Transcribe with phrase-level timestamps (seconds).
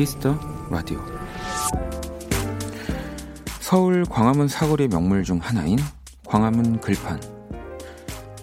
[0.00, 0.34] Kiss the
[0.70, 0.98] Radio
[3.60, 5.78] 서울 광화문 사거리 명물 중 하나인
[6.26, 7.20] 광화문 글판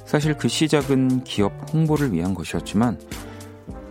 [0.06, 3.02] 사실 그 시작은 기업 홍보를 위한 것이었지만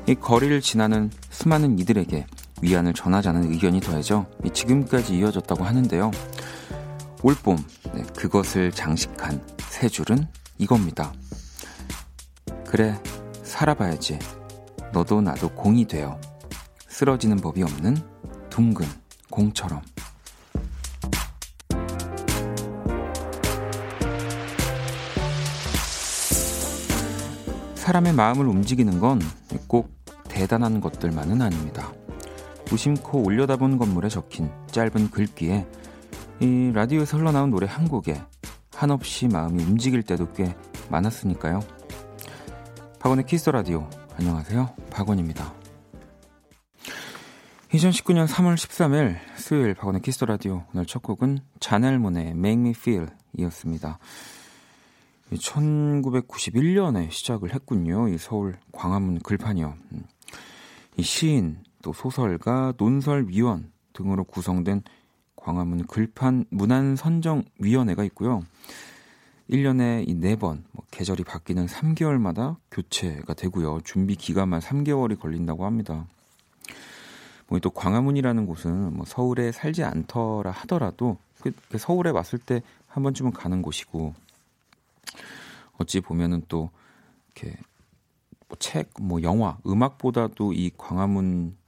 [0.06, 2.29] 이 거리를 지나는 수많은 이들에게
[2.62, 6.12] 위안을 전하자는 의견이 더해져 지금까지 이어졌다고 하는데요.
[7.25, 7.56] 올봄
[7.95, 10.28] 네, 그것을 장식한 세 줄은
[10.59, 11.12] 이겁니다.
[12.64, 12.97] 그래
[13.42, 14.20] 살아봐야지
[14.92, 16.20] 너도 나도 공이 되어
[16.96, 17.95] 쓰러지는 법이 없는
[18.48, 18.86] 둥근
[19.30, 19.82] 공처럼
[27.74, 29.20] 사람의 마음을 움직이는 건
[29.69, 29.91] 꼭
[30.28, 31.92] 대단한 것들만은 아닙니다.
[32.70, 35.66] 무심코 올려다본 건물에 적힌 짧은 글귀에
[36.41, 38.22] 이 라디오에서 흘러나온 노래 한 곡에
[38.75, 40.56] 한없이 마음이 움직일 때도 꽤
[40.88, 41.60] 많았으니까요.
[43.00, 44.75] 박원의 Kiss the Radio 안녕하세요.
[44.91, 45.66] 박원입니다.
[47.77, 52.70] 2019년 3월 13일 수요일 박원의 Kiss the Radio 오늘 첫 곡은 자넬 모네의 Make Me
[52.70, 53.98] Feel 이었습니다.
[55.30, 58.08] 1991년에 시작을 했군요.
[58.08, 59.74] 이 서울 광화문 글판이요.
[59.92, 60.04] 음.
[60.97, 64.82] 이 시인, 또 소설가, 논설위원 등으로 구성된
[65.34, 68.42] 광화문 글판 문안선정위원회가 있고요.
[69.50, 73.80] 1년에 이 4번, 뭐 계절이 바뀌는 3개월마다 교체가 되고요.
[73.84, 76.06] 준비 기간만 3개월이 걸린다고 합니다.
[77.48, 82.62] 뭐또 광화문이라는 곳은 뭐 서울에 살지 않더라 하더라도 그, 그 서울에 왔을 때
[82.97, 84.14] 한 번쯤은 가는 곳이고
[85.77, 86.70] 어찌 보면은 또
[87.34, 87.58] 이렇게
[88.48, 91.58] 뭐 책, 뭐 영화, 음악보다도 이 광화문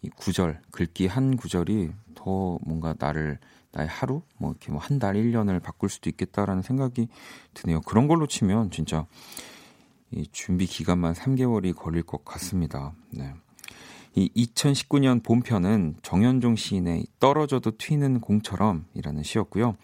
[0.00, 3.38] 이 구절, 글귀 한 구절이 더 뭔가 나를
[3.72, 7.08] 나의 하루, 뭐 이렇게 뭐 한 달, 1년을 바꿀 수도 있겠다라는 생각이
[7.52, 7.82] 드네요.
[7.82, 9.04] 그런 걸로 치면 진짜
[10.10, 12.94] 이 준비 기간만 3개월이 걸릴 것 같습니다.
[13.10, 13.34] 네.
[14.14, 19.76] 이 2019년 본편은 정현종 시인의 떨어져도 튀는 공처럼이라는 시였고요.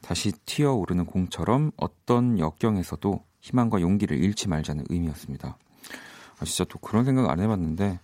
[0.00, 5.56] 다시 튀어오르는 공처럼 어떤 역경에서도 희망과 용기를 잃지 말자는 의미였습니다.
[6.38, 8.00] 아, 진짜 또 그런 생각 안 해봤는데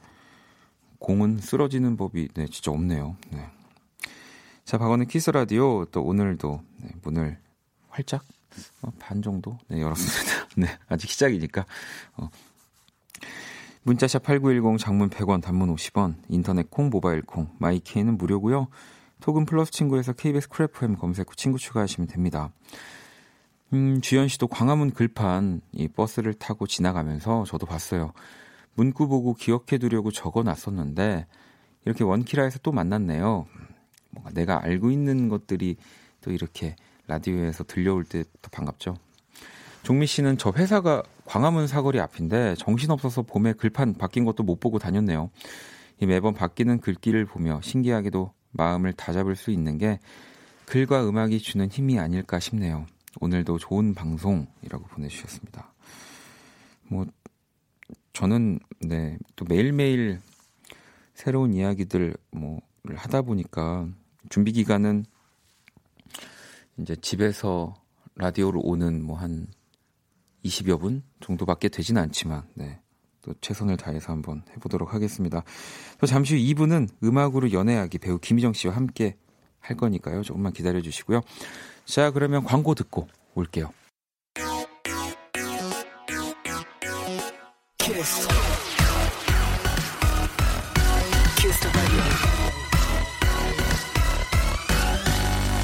[0.98, 3.16] 공은 쓰러지는 법이 네, 진짜 없네요.
[3.30, 3.46] 네.
[4.64, 7.38] 자, 박원의 Kiss the Radio 또 오늘도 네, 문을
[7.88, 8.24] 활짝
[8.82, 10.48] 어, 반 정도 네, 열었습니다.
[10.56, 11.66] 네, 아직 시작이니까.
[12.16, 12.30] 어.
[13.86, 18.66] 문자샵 8910 장문 100원 단문 50원 인터넷 콩 모바일 콩 마이케이는 무료고요.
[19.20, 22.50] 톡은 플러스 친구에서 KBS 쿨FM 검색 후 친구 추가하시면 됩니다.
[23.72, 28.12] 음, 주현 씨도 광화문 글판 이 버스를 타고 지나가면서 저도 봤어요.
[28.74, 31.28] 문구 보고 기억해 두려고 적어 놨었는데
[31.84, 33.46] 이렇게 원키라에서 또 만났네요.
[34.10, 35.76] 뭔가 내가 알고 있는 것들이
[36.22, 36.74] 또 이렇게
[37.06, 38.96] 라디오에서 들려올 때 더 반갑죠.
[39.86, 45.30] 종미 씨는 저 회사가 광화문 사거리 앞인데 정신없어서 봄에 글판 바뀐 것도 못 보고 다녔네요.
[46.00, 50.00] 이 매번 바뀌는 글귀를 보며 신기하게도 마음을 다잡을 수 있는 게
[50.64, 52.84] 글과 음악이 주는 힘이 아닐까 싶네요.
[53.20, 55.72] 오늘도 좋은 방송이라고 보내주셨습니다.
[56.88, 57.06] 뭐
[58.12, 60.18] 저는 네 또 매일매일
[61.14, 63.86] 새로운 이야기들 뭐를 하다 보니까
[64.30, 65.04] 준비 기간은
[66.76, 67.72] 이제 집에서
[68.16, 69.46] 라디오로 오는 뭐 한
[70.46, 72.80] 20여 분 정도밖에 되지는 않지만 네.
[73.22, 75.42] 또 최선을 다해서 한번 해보도록 하겠습니다.
[75.98, 79.16] 또 잠시 후 2부는 음악으로 연애하기 배우 김희정 씨와 함께
[79.58, 80.22] 할 거니까요.
[80.22, 81.22] 조금만 기다려 주시고요.
[81.84, 83.70] 자, 그러면 광고 듣고 올게요.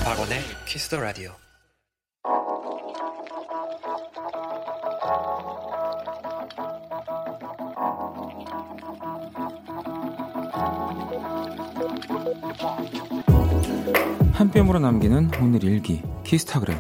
[0.05, 1.33] 박원의 키스 더 라디오.
[14.63, 16.79] 한 뼘으로 남기는 오늘 일기 키스타그램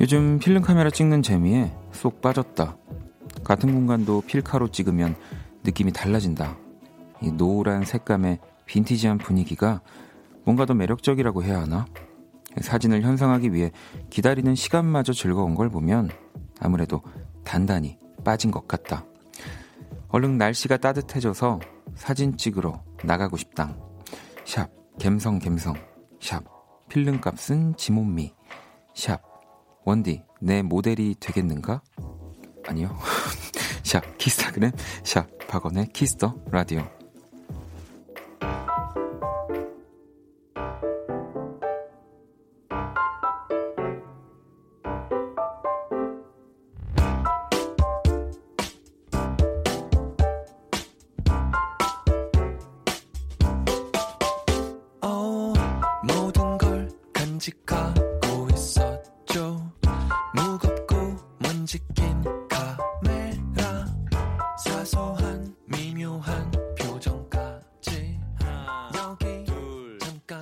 [0.00, 2.76] 요즘 필름 카메라 찍는 재미에 쏙 빠졌다.
[3.42, 5.16] 같은 공간도 필카로 찍으면
[5.64, 6.56] 느낌이 달라진다.
[7.20, 9.80] 이 노란 색감의 빈티지한 분위기가
[10.44, 11.86] 뭔가 더 매력적이라고 해야 하나?
[12.60, 13.72] 사진을 현상하기 위해
[14.10, 16.08] 기다리는 시간마저 즐거운 걸 보면
[16.60, 17.02] 아무래도
[17.42, 19.07] 단단히 빠진 것 같다.
[20.08, 21.60] 얼른 날씨가 따뜻해져서
[21.94, 23.76] 사진 찍으러 나가고 싶다.
[24.44, 25.74] 샵, 갬성, 갬성.
[26.20, 26.42] 샵,
[26.88, 28.34] 필름 값은 지못미.
[28.94, 29.20] 샵,
[29.84, 31.82] 원디, 내 모델이 되겠는가?
[32.66, 32.96] 아니요.
[33.84, 34.72] 샵, 키스타그램.
[35.04, 36.97] 샵, 박원의 Kiss the Radio.
[65.18, 68.20] 사소한 미묘한 표정까지.
[68.96, 70.40] 여기 둘 잠깐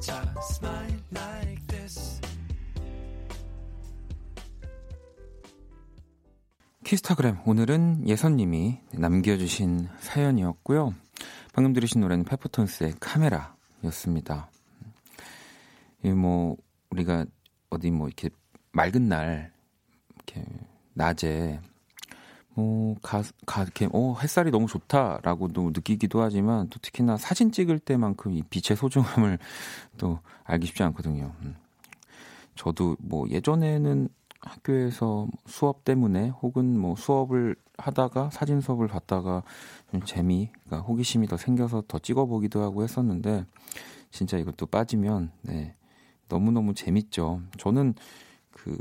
[0.00, 0.34] 자.
[0.50, 2.20] Smile like this.
[6.84, 10.94] 키스타그램 오늘은 예선님이 남겨주신 사연이었고요.
[11.52, 14.50] 방금 들으신 노래는 페퍼톤스의 카메라였습니다.
[16.04, 16.56] 이뭐
[16.90, 17.24] 우리가
[17.70, 18.30] 어디 뭐 이렇게
[18.72, 19.52] 맑은 날
[20.14, 20.44] 이렇게
[20.94, 21.60] 낮에
[22.58, 28.32] 뭐 가, 가 이렇게 어 햇살이 너무 좋다라고도 느끼기도 하지만 또 특히나 사진 찍을 때만큼
[28.32, 29.38] 이 빛의 소중함을
[29.96, 31.32] 또 알기 쉽지 않거든요.
[31.42, 31.54] 음.
[32.56, 34.08] 저도 뭐 예전에는
[34.40, 39.44] 학교에서 수업 때문에 혹은 뭐 수업을 하다가 사진 수업을 받다가
[39.92, 43.44] 좀 재미, 그러니까 호기심이 더 생겨서 더 찍어보기도 하고 했었는데
[44.10, 45.76] 진짜 이것도 빠지면 네
[46.28, 47.40] 너무너무 재밌죠.
[47.56, 47.94] 저는
[48.50, 48.76] 그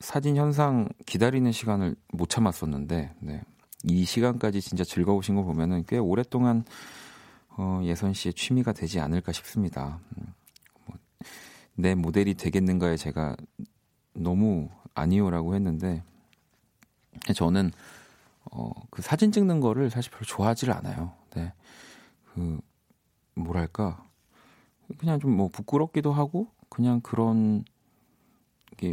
[0.00, 3.42] 사진 현상 기다리는 시간을 못 참았었는데, 네.
[3.84, 6.64] 이 시간까지 진짜 즐거우신 거 보면은 꽤 오랫동안
[7.56, 10.00] 어, 예선 씨의 취미가 되지 않을까 싶습니다.
[10.16, 10.32] 음,
[10.86, 10.96] 뭐,
[11.74, 13.36] 내 모델이 되겠는가에 제가
[14.14, 16.02] 너무 아니요라고 했는데,
[17.34, 17.72] 저는
[18.52, 21.12] 어, 그 사진 찍는 거를 사실 별로 좋아하지를 않아요.
[21.34, 21.52] 네.
[22.32, 22.60] 그,
[23.34, 24.04] 뭐랄까.
[24.98, 27.72] 그냥 좀 뭐 부끄럽기도 하고, 그냥 그런 게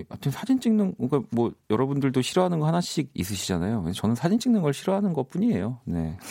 [0.10, 3.92] 아무튼 사진 찍는 그러니까 뭐 여러분들도 싫어하는 거 하나씩 있으시잖아요.
[3.94, 5.80] 저는 사진 찍는 걸 싫어하는 것뿐이에요.
[5.86, 6.18] 네.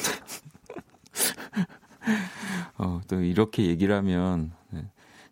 [2.78, 4.80] 어, 또 이렇게 얘기를 하면 네,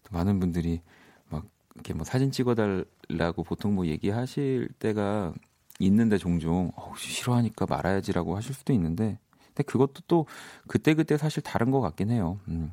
[0.05, 0.81] 또 많은 분들이
[1.29, 5.35] 막 이렇게 뭐 사진 찍어달라고 보통 뭐 얘기하실 때가
[5.81, 10.27] 있는데 종종 어, 싫어하니까 말아야지라고 하실 수도 있는데 근데 그것도 또
[10.67, 12.39] 그때 그때 사실 다른 것 같긴 해요.
[12.49, 12.73] 음.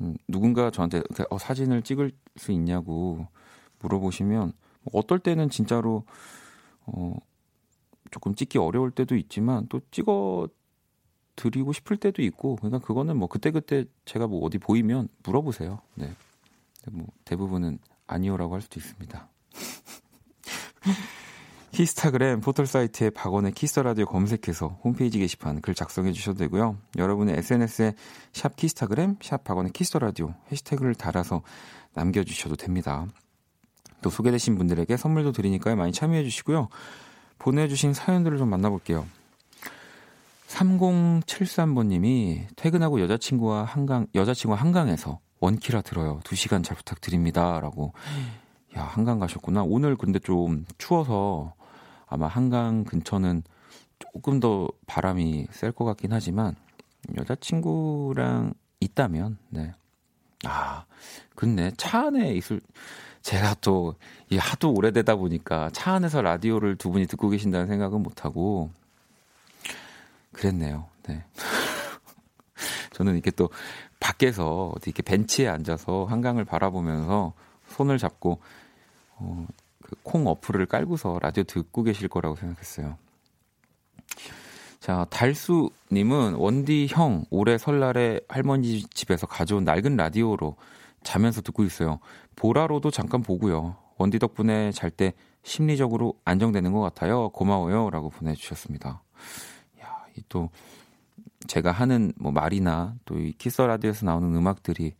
[0.00, 3.26] 음, 누군가 저한테 어, 사진을 찍을 수 있냐고
[3.80, 4.52] 물어보시면
[4.92, 6.04] 어떨 때는 진짜로
[6.86, 7.16] 어,
[8.10, 10.48] 조금 찍기 어려울 때도 있지만 또 찍어
[11.36, 15.80] 드리고 싶을 때도 있고 그러니까 그거는 뭐 그때그때 제가 뭐 어디 보이면 물어보세요.
[15.94, 16.12] 네.
[16.90, 19.28] 뭐 대부분은 아니오라고 할 수도 있습니다.
[21.72, 26.76] 키스타그램 포털 사이트에 박원의 Kiss the Radio 검색해서 홈페이지 게시판 글 작성해 주셔도 되고요.
[26.96, 27.94] 여러분의 SNS에
[28.32, 31.42] 샵 키스타그램, 샵 박원의 Kiss the Radio 해시태그를 달아서
[31.94, 33.06] 남겨 주셔도 됩니다.
[34.02, 35.76] 또 소개되신 분들에게 선물도 드리니까요.
[35.76, 36.68] 많이 참여해 주시고요.
[37.38, 39.06] 보내주신 사연들을 좀 만나볼게요.
[40.48, 46.20] 3073번님이 퇴근하고 여자친구와 한강, 여자친구와 한강에서 원키라 들어요.
[46.24, 47.60] 2시간 잘 부탁드립니다.
[47.60, 47.92] 라고.
[48.76, 49.62] 야, 한강 가셨구나.
[49.62, 51.54] 오늘 근데 좀 추워서
[52.06, 53.42] 아마 한강 근처는
[53.98, 56.56] 조금 더 바람이 셀 것 같긴 하지만
[57.16, 59.72] 여자친구랑 있다면 네.
[60.44, 60.84] 아,
[61.34, 62.60] 근데 차 안에 있을
[63.22, 63.94] 제가 또
[64.30, 68.70] 이 하도 오래되다 보니까 차 안에서 라디오를 두 분이 듣고 계신다는 생각은 못 하고
[70.32, 70.86] 그랬네요.
[71.02, 71.24] 네.
[72.94, 73.50] 저는 이렇게 또
[73.98, 77.32] 밖에서 이렇게 벤치에 앉아서 한강을 바라보면서
[77.70, 78.40] 손을 잡고
[79.16, 79.46] 어,
[79.82, 82.96] 그 콩 어플을 깔고서 라디오 듣고 계실 거라고 생각했어요.
[84.78, 90.54] 자, 달수님은 원디 형 올해 설날에 할머니 집에서 가져온 낡은 라디오로
[91.02, 91.98] 자면서 듣고 있어요.
[92.40, 93.76] 보라로도 잠깐 보고요.
[93.98, 97.28] 원디 덕분에 잘 때 심리적으로 안정되는 것 같아요.
[97.28, 97.90] 고마워요.
[97.90, 99.02] 라고 보내주셨습니다.
[99.82, 100.48] 야, 이 또,
[101.46, 104.94] 제가 하는 뭐 말이나 또 이 키스 라디오에서 나오는 음악들이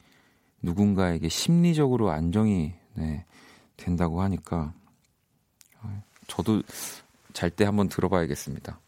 [0.61, 3.25] 누군가에게 심리적으로 안정이 네,
[3.79, 4.75] 된다고 하니까
[6.27, 6.63] 저도
[7.33, 8.79] 잘 때 한번 들어봐야겠습니다.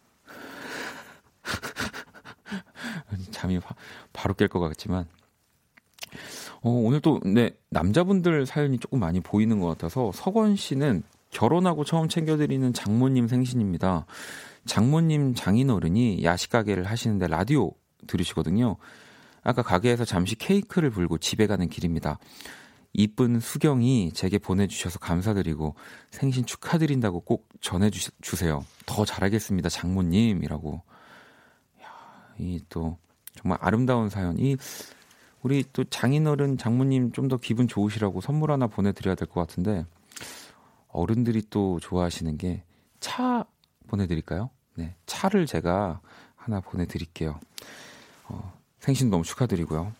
[3.30, 3.74] 잠이 바,
[4.12, 5.06] 바로 깰 것 같지만
[6.62, 12.08] 어, 오늘 또 네, 남자분들 사연이 조금 많이 보이는 것 같아서 석원 씨는 결혼하고 처음
[12.08, 14.06] 챙겨드리는 장모님 생신입니다.
[14.66, 17.72] 장모님 장인어른이 야식 가게를 하시는데 라디오
[18.06, 18.76] 들으시거든요.
[19.42, 22.18] 아까 가게에서 잠시 케이크를 불고 집에 가는 길입니다.
[22.92, 25.74] 이쁜 수경이 제게 보내주셔서 감사드리고
[26.10, 28.64] 생신 축하드린다고 꼭 전해주세요.
[28.86, 30.82] 더 잘하겠습니다, 장모님이라고.
[32.38, 32.98] 이또
[33.34, 34.38] 정말 아름다운 사연.
[34.38, 34.56] 이
[35.42, 39.84] 우리 또 장인어른 장모님 좀 더 기분 좋으시라고 선물 하나 보내드려야 될 것 같은데
[40.88, 42.62] 어른들이 또 좋아하시는 게
[43.00, 43.44] 차
[43.88, 44.48] 보내드릴까요?
[44.76, 46.00] 네, 차를 제가
[46.36, 47.38] 하나 보내드릴게요.
[48.28, 49.92] 어, 생신 너무 축하드리고요.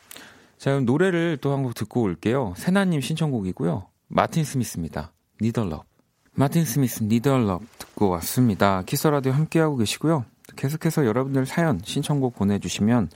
[0.56, 2.54] 자, 그럼 노래를 또 한 곡 듣고 올게요.
[2.56, 3.88] 세나님 신청곡이고요.
[4.06, 5.12] 마틴 스미스입니다.
[5.40, 5.85] Need a Love.
[6.34, 8.82] 마틴 스미스 Need a Love 듣고 왔습니다.
[8.87, 10.25] Kiss the Radio 함께하고 계시고요.
[10.56, 13.11] 계속해서 여러분들 사연, 신청곡 보내주시면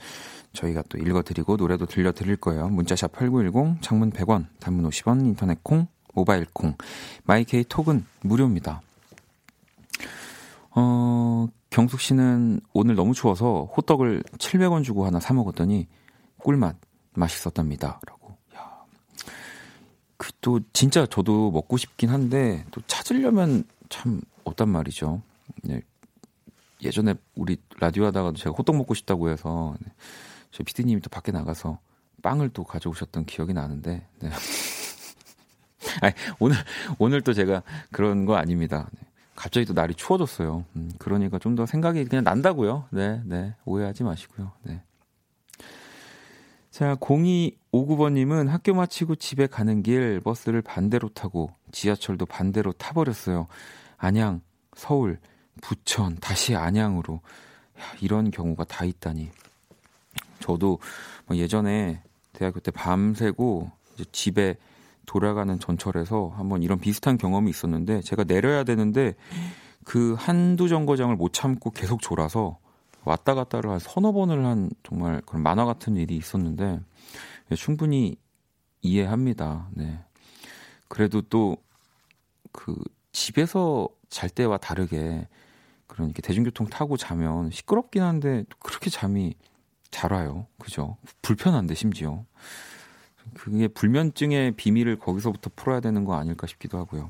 [0.57, 2.67] 저희가 또 읽어드리고 노래도 들려드릴 거예요.
[2.69, 6.75] 문자샵 8910, 장문 100원, 단문 50원, 인터넷 콩, 모바일 콩,
[7.23, 8.81] 마이케이 톡은 무료입니다.
[10.71, 15.87] 어, 경숙 씨는 오늘 너무 추워서 호떡을 700원 주고 하나 사 먹었더니
[16.39, 16.75] 꿀맛
[17.13, 17.99] 맛있었답니다.
[18.05, 18.37] 라고.
[18.55, 18.83] 야.
[20.17, 25.21] 그 또 진짜 저도 먹고 싶긴 한데 또 찾으려면 참 없단 말이죠.
[25.63, 25.81] 네.
[26.81, 29.91] 예전에 우리 라디오 하다가도 제가 호떡 먹고 싶다고 해서 네.
[30.57, 31.77] 저희 피디님이 또 밖에 나가서
[32.23, 34.29] 빵을 또 가져오셨던 기억이 나는데 네.
[36.01, 36.57] 아니, 오늘
[36.97, 37.61] 오늘 또 제가
[37.91, 38.89] 그런 거 아닙니다.
[38.91, 39.01] 네.
[39.35, 40.65] 갑자기 또 날이 추워졌어요.
[40.75, 42.85] 음, 그러니까 좀 더 생각이 그냥 난다고요.
[42.89, 43.53] 네, 네.
[43.65, 44.51] 오해하지 마시고요.
[44.63, 44.81] 네.
[46.71, 53.45] 자, 0259번님은 학교 마치고 집에 가는 길 버스를 반대로 타고 지하철도 반대로 타버렸어요.
[53.97, 54.41] 안양,
[54.75, 55.19] 서울,
[55.61, 57.21] 부천, 다시 안양으로.
[57.79, 59.29] 야, 이런 경우가 다 있다니.
[60.47, 60.79] 저도
[61.25, 62.01] 뭐 예전에
[62.33, 63.69] 대학교 때 밤새고
[64.11, 64.55] 집에
[65.05, 69.15] 돌아가는 전철에서 한번 이런 비슷한 경험이 있었는데 제가 내려야 되는데
[69.83, 72.57] 그 한두 정거장을 못 참고 계속 졸아서
[73.05, 76.79] 왔다 갔다를 한 서너 번을 한 정말 그런 만화 같은 일이 있었는데
[77.51, 78.17] 예, 충분히
[78.81, 79.69] 이해합니다.
[79.73, 79.99] 네.
[80.87, 81.57] 그래도 또
[82.57, 82.75] 그
[83.11, 85.27] 집에서 잘 때와 다르게
[85.85, 89.35] 그런 이렇게 대중교통 타고 자면 시끄럽긴 한데 그렇게 잠이
[89.91, 90.47] 잘 와요.
[90.59, 90.97] 그죠?
[91.21, 92.23] 불편한데 심지어.
[93.33, 97.09] 그게 불면증의 비밀을 거기서부터 풀어야 되는 거 아닐까 싶기도 하고요.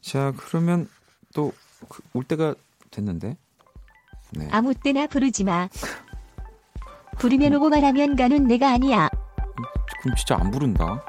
[0.00, 0.88] 자, 그러면
[1.34, 1.52] 또올
[1.88, 2.54] 그 때가
[2.90, 3.36] 됐는데.
[4.32, 4.48] 네.
[4.50, 5.68] 아무 때나 부르지 마.
[7.18, 9.08] 부르면 오고 말하면 가는 내가 아니야.
[10.00, 11.04] 그럼 진짜 안 부른다.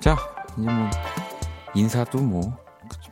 [0.00, 0.16] 자,
[0.58, 0.90] 이제 뭐
[1.74, 2.56] 인사도 뭐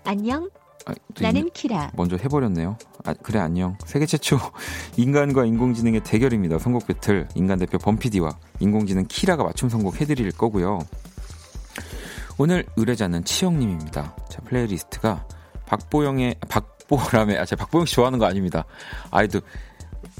[0.04, 0.48] 안녕.
[0.86, 1.92] 아, 나는 키라.
[1.94, 2.76] 먼저 해버렸네요.
[3.04, 3.76] 아, 그래 안녕.
[3.86, 4.38] 세계 최초
[4.96, 6.58] 인간과 인공지능의 대결입니다.
[6.58, 10.80] 선곡 배틀 인간 대표 범피디와 인공지능 키라가 맞춤 선곡 해드릴 거고요.
[12.38, 14.16] 오늘 의뢰자는 치영님입니다.
[14.28, 15.26] 자 playlist가
[15.66, 18.64] 박보영의 박보람의 아 제가 박보영 씨 좋아하는 거 아닙니다.
[19.10, 19.40] 아이도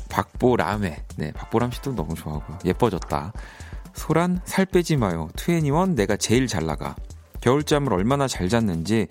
[0.09, 2.59] 박보람의 네 박보람 씨도 너무 좋아하고요.
[2.65, 3.33] 예뻐졌다.
[3.95, 5.29] 소란 살 빼지 마요.
[5.37, 6.95] 투애니원 내가 제일 잘 나가.
[7.41, 9.09] 겨울잠을 얼마나 잘 잤는지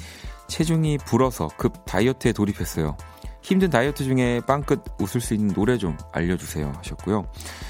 [0.51, 2.97] 체중이 불어서 급 다이어트에 돌입했어요.
[3.41, 7.25] 힘든 다이어트 중에 빵끝 웃을 수 있는 노래 좀 알려주세요 하셨고요.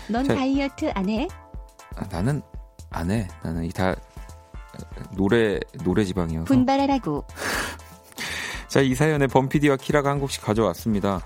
[0.10, 1.28] 넌 자, 다이어트 안 해?
[1.96, 2.42] 아, 나는
[2.90, 3.28] 안 해.
[3.44, 3.96] 나는 이다
[5.16, 6.46] 노래 노래 지방이어서.
[6.46, 7.24] 분발하라고.
[8.68, 11.22] 자, 이 사연에 범피디와 키라가 한 곡씩 가져왔습니다.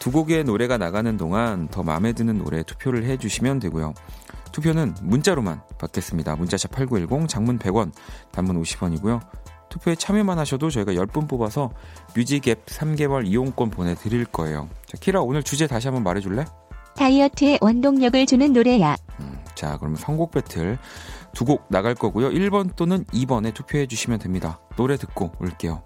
[0.00, 3.94] 두 곡의 노래가 나가는 동안 더 마음에 드는 노래 투표를 해주시면 되고요.
[4.50, 6.34] 투표는 문자로만 받겠습니다.
[6.34, 7.92] 문자샵 8910, 장문 100원,
[8.32, 9.20] 단문 50원이고요.
[9.78, 11.70] 투표에 참여만 하셔도 저희가 10분 뽑아서
[12.14, 14.68] 뮤직앱 3개월 이용권 보내드릴 거예요.
[14.86, 16.44] 자, 키라 오늘 주제 다시 한번 말해줄래?
[16.96, 18.96] 다이어트에 원동력을 주는 노래야.
[19.20, 20.78] 음, 자, 그러면 선곡 배틀
[21.32, 22.30] 두 곡 나갈 거고요.
[22.30, 24.58] 1번 또는 2번에 투표해 주시면 됩니다.
[24.76, 25.82] 노래 듣고 올게요.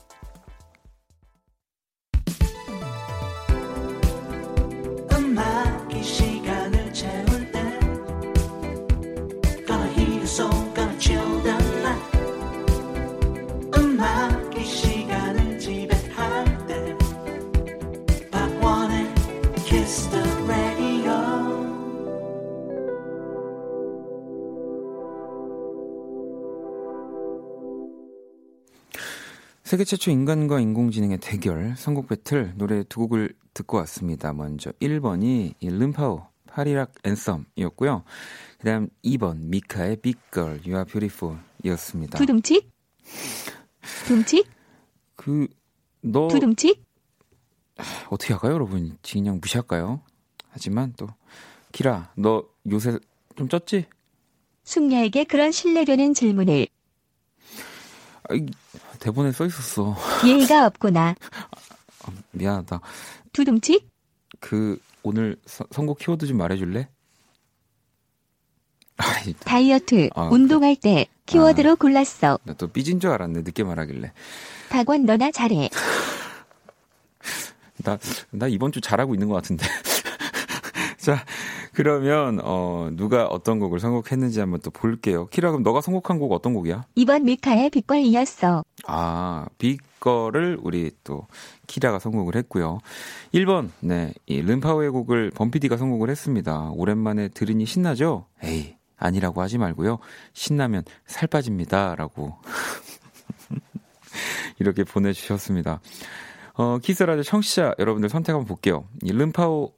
[29.73, 34.35] 세계 최초 인간과 인공지능의 대결 선곡 배틀 노래 두 곡을 듣고 왔습니다.
[34.35, 38.05] 먼저 1번이 름파오 파리락 앤썸이었고요.
[38.59, 42.19] 그 다음 2번 미카의 Big Girl You Are Beautiful 이었습니다.
[42.19, 42.71] 두둠칙?
[44.07, 44.47] 둠칙?
[45.17, 46.85] 그너 두둠칙?
[48.11, 48.99] 어떻게 할까요, 여러분?
[49.01, 50.03] 그냥 무시할까요?
[50.51, 51.07] 하지만 또
[51.73, 52.99] 키라 너 요새
[53.37, 53.87] 좀 쪘지?
[54.65, 56.67] 숙녀에게 그런 신뢰되는 질문을
[58.29, 58.35] 아,
[59.03, 59.97] 대본에 써 있었어.
[60.25, 61.17] 예의가 없구나.
[62.05, 62.81] 아, 미안하다.
[63.33, 63.91] 두둠칙?
[64.39, 66.89] 그 오늘 서, 선곡 키워드 좀 말해줄래?
[69.45, 72.39] 다이어트, 아, 운동할 때 키워드로 아, 골랐어.
[72.45, 73.43] 나 또 삐진 줄 알았네.
[73.43, 74.13] 늦게 말하길래.
[74.69, 75.69] 박원 너나 잘해.
[77.83, 77.99] 나,
[78.31, 79.67] 나 이번 주 잘하고 있는 것 같은데.
[80.99, 81.25] 자,
[81.73, 85.27] 그러면 어 누가 어떤 곡을 선곡했는지 한번 또 볼게요.
[85.27, 86.85] 키라 그럼 너가 선곡한 곡 어떤 곡이야?
[86.95, 88.63] 이번 미카의 빛걸이었어.
[88.87, 91.27] 아, 빛걸을 우리 또
[91.67, 92.79] 키라가 선곡을 했고요.
[93.33, 93.71] 1번.
[93.81, 94.13] 네.
[94.27, 96.71] 이 름파오의 곡을 범피디가 선곡을 했습니다.
[96.75, 98.27] 오랜만에 들으니 신나죠?
[98.43, 99.99] 에이, 아니라고 하지 말고요.
[100.35, 102.37] 신나면 살 빠집니다라고
[104.59, 105.81] 이렇게 보내 주셨습니다.
[106.55, 108.85] 어, 키스라디오 청취자 여러분들 선택 한번 볼게요.
[109.03, 109.73] 이 름파오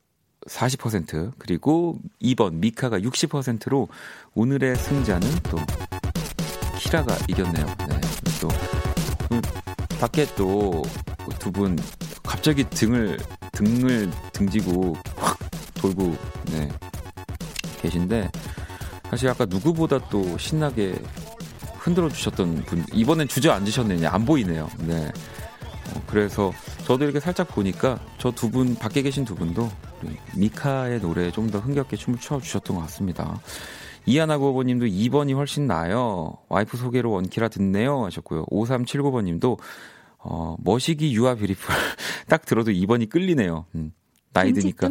[0.49, 3.89] 40% 그리고 2번 미카가 60%로
[4.35, 5.59] 오늘의 승자는 또
[6.79, 7.67] 키라가 이겼네요.
[7.89, 8.01] 네.
[8.41, 9.41] 또그
[10.01, 10.83] 밖에 또
[11.39, 11.79] 두 분
[12.23, 13.19] 갑자기 등을
[13.53, 15.39] 등을 등지고 확
[15.75, 16.17] 돌고
[16.53, 16.69] 네.
[17.81, 18.31] 계신데
[19.11, 20.95] 사실 아까 누구보다 또 신나게
[21.79, 24.69] 흔들어 주셨던 분 이번엔 주저앉으셨느냐 안 보이네요.
[24.81, 25.11] 네.
[25.95, 26.53] 어, 그래서
[26.87, 29.71] 저도 이렇게 살짝 보니까 저 두 분 밖에 계신 두 분도
[30.37, 33.41] 미카의 노래에 좀 더 흥겹게 춤을 춰 주셨던 것 같습니다.
[34.07, 36.37] 이하나 구오번님도 2번이 훨씬 나아요.
[36.49, 38.45] 와이프 소개로 원키라 듣네요 하셨고요.
[38.47, 39.59] 5379번님도
[40.19, 41.75] 어, 머시기 You are beautiful
[42.29, 43.67] 딱 들어도 2번이 끌리네요.
[43.75, 43.93] 음,
[44.33, 44.89] 나이 드니까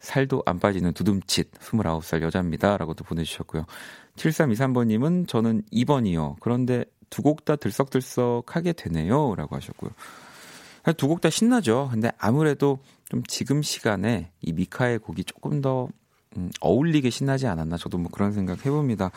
[0.00, 2.76] 살도 안 빠지는 두둠칫 29살 여자입니다.
[2.76, 3.64] 라고도 보내주셨고요.
[4.16, 6.36] 7323번님은 저는 2번이요.
[6.40, 9.34] 그런데 두 곡 다 들썩들썩하게 되네요.
[9.36, 9.90] 라고 하셨고요.
[10.92, 11.88] 두 곡 다 신나죠.
[11.92, 15.88] 근데 아무래도 좀 지금 시간에 이 미카의 곡이 조금 더
[16.36, 19.10] 음, 어울리게 신나지 않았나 저도 뭐 그런 생각 해봅니다.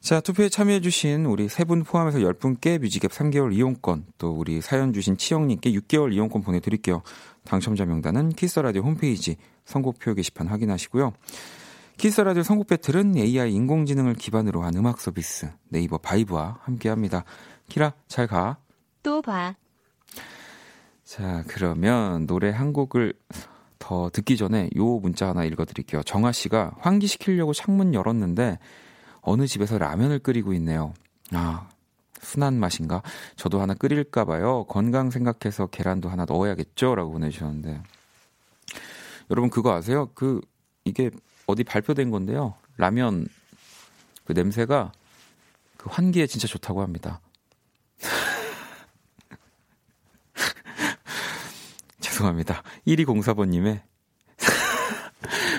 [0.00, 4.94] 자, 투표에 참여해주신 우리 세 분 포함해서 10분께 music 앱 3개월 이용권, 또 우리 사연
[4.94, 7.02] 주신 치영님께 6개월 이용권 보내드릴게요.
[7.44, 11.12] 당첨자 명단은 키스라디오 홈페이지 선곡표 게시판 확인하시고요.
[11.98, 17.24] 키스라디오 선곡 battle은 AI 인공지능을 기반으로 한 음악 서비스 네이버 바이브와 함께합니다.
[17.68, 18.56] 키라, 잘 가.
[19.02, 19.54] 또 봐.
[21.10, 23.14] 자, 그러면 노래 한 곡을
[23.80, 26.04] 더 듣기 전에 요 문자 하나 읽어드릴게요.
[26.04, 28.60] 정아 씨가 환기시키려고 창문 열었는데
[29.20, 30.94] 어느 집에서 라면을 끓이고 있네요.
[31.32, 31.68] 아,
[32.20, 33.02] 순한 맛인가?
[33.34, 34.66] 저도 하나 끓일까봐요.
[34.68, 36.94] 건강 생각해서 계란도 하나 넣어야겠죠?
[36.94, 37.82] 라고 보내주셨는데.
[39.30, 40.10] 여러분, 그거 아세요?
[40.14, 40.40] 그,
[40.84, 41.10] 이게
[41.48, 42.54] 어디 발표된 건데요.
[42.76, 43.26] 라면,
[44.24, 44.92] 그 냄새가
[45.76, 47.20] 그 환기에 진짜 좋다고 합니다.
[52.20, 52.62] 죄송합니다.
[52.86, 53.80] 1204번님의,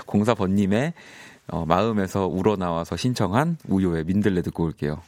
[0.05, 0.93] 04번님의
[1.49, 5.01] 어, 마음에서 우러나와서 신청한 우효의 민들레 듣고 올게요.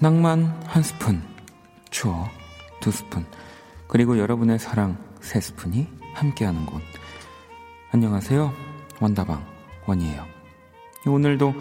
[0.00, 1.22] 낭만 한 스푼,
[1.90, 2.28] 추억
[2.80, 3.26] 두 스푼,
[3.88, 6.80] 그리고 여러분의 사랑 세 스푼이 함께하는 곳.
[7.90, 8.52] 안녕하세요.
[9.00, 9.44] 원다방
[9.86, 10.37] 원이에요.
[11.06, 11.54] 오늘도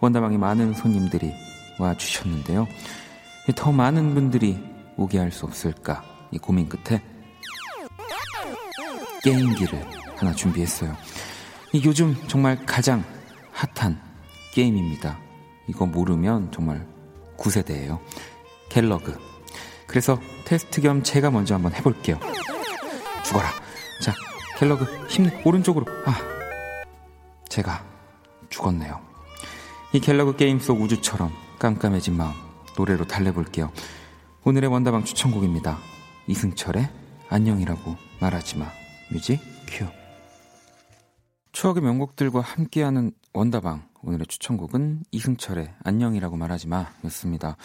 [0.00, 1.32] 원다방에 많은 손님들이
[1.78, 2.66] 와 주셨는데요.
[3.56, 4.58] 더 많은 분들이
[4.96, 7.02] 오게 할 수 없을까 이 고민 끝에
[9.22, 9.84] 게임기를
[10.16, 10.96] 하나 준비했어요.
[11.72, 13.04] 이 요즘 정말 가장
[13.52, 14.00] 핫한
[14.52, 15.18] 게임입니다.
[15.68, 16.86] 이거 모르면 정말
[17.36, 18.00] 구세대예요.
[18.68, 19.18] 갤러그.
[19.86, 22.18] 그래서 테스트 겸 제가 먼저 한번 해볼게요.
[23.24, 23.48] 죽어라.
[24.02, 24.14] 자,
[24.58, 25.86] 갤러그 힘내 오른쪽으로.
[26.06, 26.14] 아,
[27.48, 27.84] 제가
[28.50, 29.00] 죽었네요.
[29.92, 32.32] 이 갤러그 게임 속 우주처럼 깜깜해진 마음
[32.76, 33.72] 노래로 달래볼게요.
[34.44, 35.78] 오늘의 원다방 추천곡입니다.
[36.26, 36.88] 이승철의
[37.28, 38.66] 안녕이라고 말하지 마.
[39.10, 39.86] music cue.
[41.52, 43.88] 추억의 명곡들과 함께하는 원다방.
[44.02, 46.86] 오늘의 추천곡은 이승철의 안녕이라고 말하지 마.
[47.04, 47.56] 였습니다.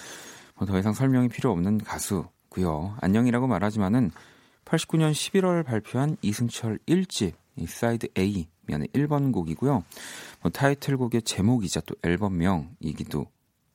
[0.58, 2.98] 뭐 더 이상 설명이 필요 없는 가수고요.
[3.02, 4.12] 안녕이라고 말하지 마는
[4.65, 9.84] 89년 11월 발표한 이승철 1집 이 side A 면의 1번 곡이고요.
[10.45, 13.25] 뭐 타이틀곡의 제목이자 또 앨범명이기도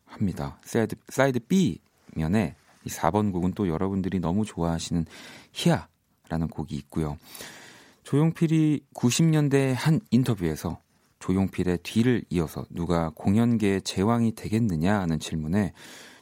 [0.04, 0.60] 합니다.
[0.62, 1.80] side, side B
[2.14, 2.54] 면에
[2.84, 5.04] 이 4번 곡은 또 여러분들이 너무 좋아하시는
[5.50, 7.18] 히야라는 곡이 있고요.
[8.04, 10.78] 조용필이 90년대 한 인터뷰에서
[11.18, 15.72] 조용필의 뒤를 이어서 누가 공연계의 제왕이 되겠느냐 하는 질문에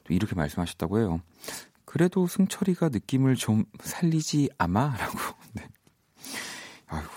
[0.05, 1.21] 또 이렇게 말씀하셨다고 해요.
[1.85, 5.19] 그래도 승철이가 느낌을 좀 살리지 아마라고.
[5.53, 5.69] 네.
[6.87, 7.11] 아이고.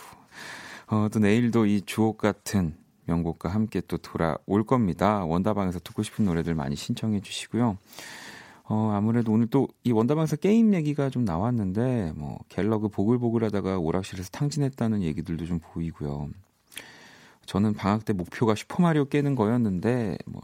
[0.87, 2.80] 어, 또 내일도 이 주옥 같은
[3.11, 5.25] 명곡과 함께 또 돌아올 겁니다.
[5.25, 7.77] 원다방에서 듣고 싶은 노래들 많이 신청해 주시고요.
[8.63, 14.29] 어, 아무래도 오늘 또 이 원다방에서 게임 얘기가 좀 나왔는데, 뭐, 갤러그 보글보글 하다가 오락실에서
[14.31, 16.29] 탕진했다는 얘기들도 좀 보이고요.
[17.45, 20.41] 저는 방학 때 목표가 슈퍼마리오 깨는 거였는데, 뭐,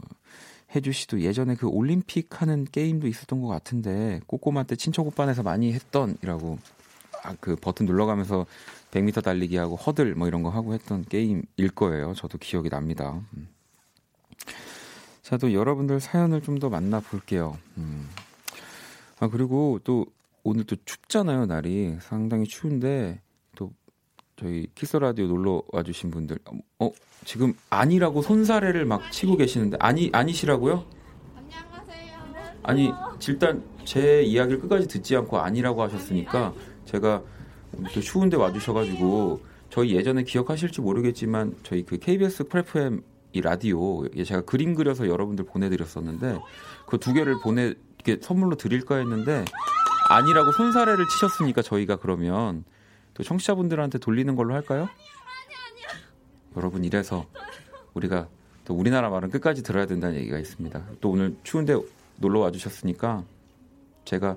[0.74, 5.72] 혜주 씨도 예전에 그 올림픽 하는 게임도 있었던 것 같은데, 꼬꼬마 때 친척 오빠에서 많이
[5.72, 6.58] 했던 이라고,
[7.24, 8.44] 아, 그 버튼 눌러가면서
[8.90, 12.14] 100m 달리기 하고 허들 뭐 이런 거 하고 했던 게임일 거예요.
[12.14, 13.20] 저도 기억이 납니다.
[13.36, 13.48] 음.
[15.22, 17.58] 자, 또 여러분들 사연을 좀 더 만나볼게요.
[17.76, 18.08] 음.
[19.20, 20.06] 아, 그리고 또
[20.42, 21.96] 오늘 또 춥잖아요, 날이.
[22.00, 23.20] 상당히 추운데
[23.54, 23.70] 또
[24.36, 26.38] 저희 키스 라디오 놀러 와 주신 분들,
[26.78, 26.90] 어,
[27.24, 30.84] 지금 아니라고 손사래를 막 치고 계시는데, 아니, 아니시라고요?
[31.36, 32.18] 안녕하세요.
[32.62, 32.90] 아니,
[33.28, 36.54] 일단 제 이야기를 끝까지 듣지 않고 아니라고 하셨으니까
[36.86, 37.22] 제가
[37.94, 43.02] 또 추운데 와주셔가지고 저희 예전에 기억하실지 모르겠지만 저희 그 KBS 프레프엠
[43.32, 46.38] 이 라디오 제가 그림 그려서 여러분들 보내드렸었는데
[46.86, 49.44] 그 두 개를 보내 이렇게 선물로 드릴까 했는데
[50.08, 52.64] 아니라고 손사래를 치셨으니까 저희가 그러면
[53.12, 54.88] 또 청취자분들한테 돌리는 걸로 할까요?
[56.56, 57.26] 여러분 이래서
[57.92, 58.28] 우리가
[58.64, 60.82] 또 우리나라 말은 끝까지 들어야 된다는 얘기가 있습니다.
[61.00, 61.76] 또 오늘 추운데
[62.16, 63.24] 놀러 와주셨으니까
[64.06, 64.36] 제가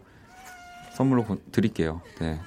[0.95, 2.01] 선물로 드릴게요.
[2.19, 2.39] 네.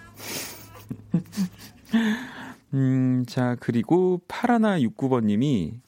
[2.74, 5.80] 음, 자, 그리고 파라나 69번님이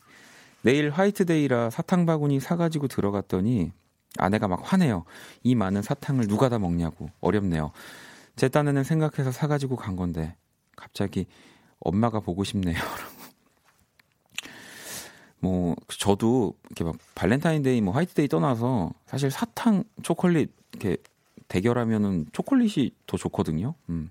[0.62, 3.72] 내일 화이트데이라 사탕 바구니 사가지고 들어갔더니
[4.18, 5.04] 아내가 막 화내요.
[5.42, 7.10] 이 많은 사탕을 누가 다 먹냐고.
[7.20, 7.72] 어렵네요.
[8.34, 10.36] 제 딴에는 생각해서 사가지고 간 건데
[10.76, 11.26] 갑자기
[11.80, 12.76] 엄마가 보고 싶네요.
[15.40, 20.96] 뭐 저도 이렇게 막 발렌타인데이 뭐 화이트데이 떠나서 사실 사탕 초콜릿 이렇게
[21.48, 23.74] 대결하면은 초콜릿이 더 좋거든요.
[23.88, 24.10] 음.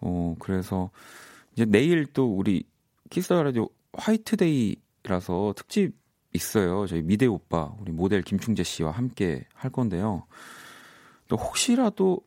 [0.00, 0.90] 어 그래서
[1.52, 2.64] 이제 내일 또 우리
[3.10, 5.94] 키스 라디오 화이트데이라서 특집
[6.32, 6.86] 있어요.
[6.86, 10.26] 저희 미대 오빠 우리 모델 김충재 씨와 함께 할 건데요.
[11.28, 12.20] 또 혹시라도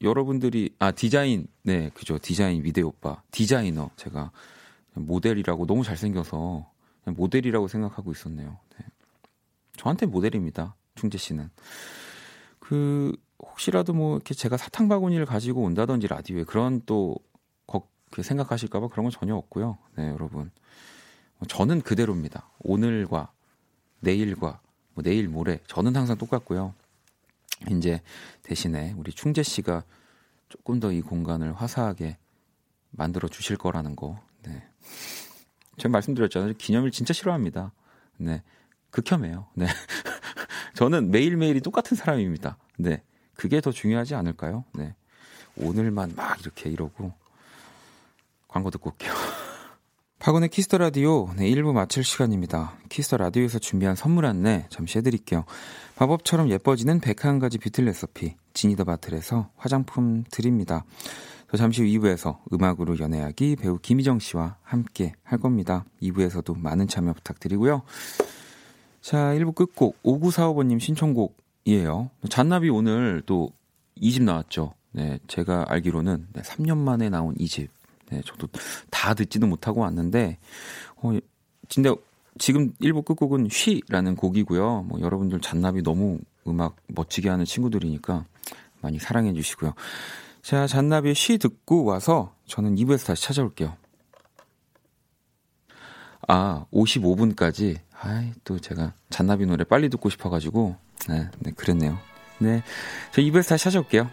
[0.00, 4.32] 여러분들이 아 디자인 네 그죠 디자인 미대 오빠 디자이너 제가
[4.94, 6.70] 모델이라고 너무 잘생겨서
[7.04, 8.58] 모델이라고 생각하고 있었네요.
[8.78, 8.86] 네.
[9.76, 10.76] 저한테 모델입니다.
[10.94, 11.50] 충재 씨는
[12.58, 17.16] 그 혹시라도 뭐 이렇게 제가 사탕 바구니를 가지고 온다든지 라디오에 그런 또
[18.20, 19.78] 생각하실까봐 그런 건 전혀 없고요.
[19.96, 20.50] 네 여러분
[21.48, 22.50] 저는 그대로입니다.
[22.60, 23.32] 오늘과
[24.00, 24.60] 내일과
[24.94, 26.74] 뭐 내일 모레 저는 항상 똑같고요.
[27.70, 28.02] 이제
[28.42, 29.84] 대신에 우리 충재 씨가
[30.48, 32.18] 조금 더 이 공간을 화사하게
[32.90, 34.20] 만들어 주실 거라는 거.
[34.42, 34.62] 네.
[35.78, 36.52] 제가 말씀드렸잖아요.
[36.58, 37.72] 기념일 진짜 싫어합니다.
[38.18, 38.42] 네.
[38.90, 39.46] 극혐해요.
[39.54, 39.66] 네.
[40.74, 42.58] 저는 매일매일이 똑같은 사람입니다.
[42.76, 43.02] 네.
[43.34, 44.64] 그게 더 중요하지 않을까요?
[44.74, 44.94] 네.
[45.56, 47.12] 오늘만 막 이렇게 이러고
[48.48, 49.12] 광고 듣고 올게요.
[50.18, 52.74] 박원의 키스 더 라디오 네, 1부 마칠 시간입니다.
[52.88, 55.44] 키스 더 라디오에서 준비한 선물 안내 잠시 해드릴게요.
[55.98, 60.84] 마법처럼 예뻐지는 101가지 뷰티 레시피 지니 더 바틀에서 화장품 드립니다.
[61.50, 65.84] 저 잠시 후 2부에서 음악으로 연애하기 배우 김희정 씨와 함께 할 겁니다.
[66.00, 67.82] 2부에서도 많은 참여 부탁드리고요.
[69.02, 72.10] 자, 1부 끝곡 5945번님 신청곡 이에요.
[72.28, 73.50] 잔나비 오늘 또
[74.00, 74.74] 2집 나왔죠.
[74.92, 77.68] 네, 제가 알기로는 3년 만에 나온 2집.
[78.10, 78.48] 네, 저도
[78.90, 80.38] 다 듣지도 못하고 왔는데,
[80.96, 81.12] 어,
[81.68, 81.94] 진짜
[82.38, 84.82] 지금 1부 끝곡은 쉬라는 곡이고요.
[84.88, 88.26] 뭐 여러분들 잔나비 너무 음악 멋지게 하는 친구들이니까
[88.80, 89.74] 많이 사랑해 주시고요.
[90.42, 93.76] 자, 잔나비의 쉬 듣고 와서 저는 2부에서 다시 찾아올게요.
[96.28, 97.78] 아, 55분까지.
[98.00, 100.76] 아이, 또 제가 잔나비 노래 빨리 듣고 싶어가지고.
[101.08, 101.98] 네, 네, 그랬네요.
[102.38, 102.62] 네.
[103.12, 104.10] 저 2부에서 다시 찾아올게요.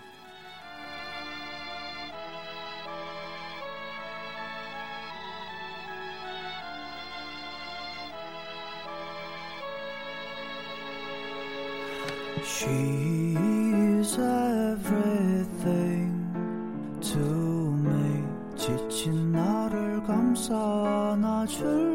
[21.59, 21.88] 사람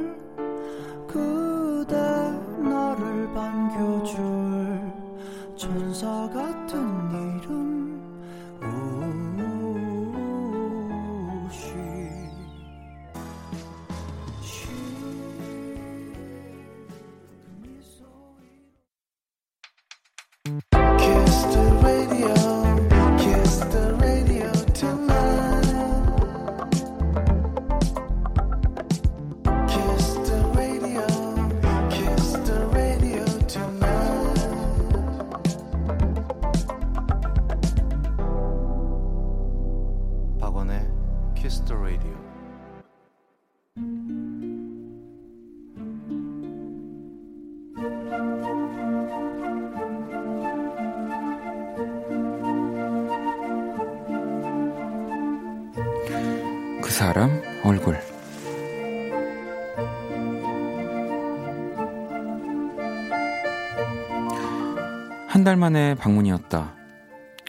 [65.55, 66.75] 달 만에 방문이었다.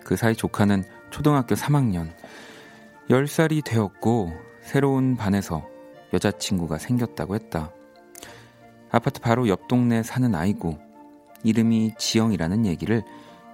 [0.04, 2.12] 그 사이 조카는 초등학교 3학년.
[3.10, 5.68] 10살이 되었고 새로운 반에서
[6.14, 7.72] 여자친구가 생겼다고 했다.
[8.92, 10.78] 아파트 바로 옆 동네 사는 아이고
[11.44, 13.02] 이름이 지영이라는 얘기를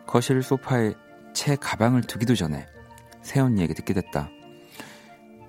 [0.06, 0.96] 거실 소파에
[1.34, 2.68] 채 가방을 두기도 전에
[3.22, 4.30] 새언니에게 듣게 됐다.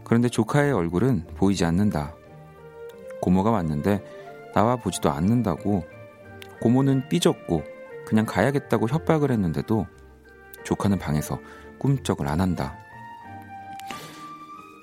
[0.05, 2.15] 그런데 조카의 얼굴은 보이지 않는다.
[3.21, 4.01] 고모가 왔는데
[4.55, 5.83] 나와 보지도 않는다고
[6.61, 7.72] 고모는 삐졌고
[8.13, 9.87] 그냥 가야겠다고 협박을 했는데도
[10.65, 11.41] 조카는 방에서
[11.79, 12.77] 꿈쩍을 안 한다.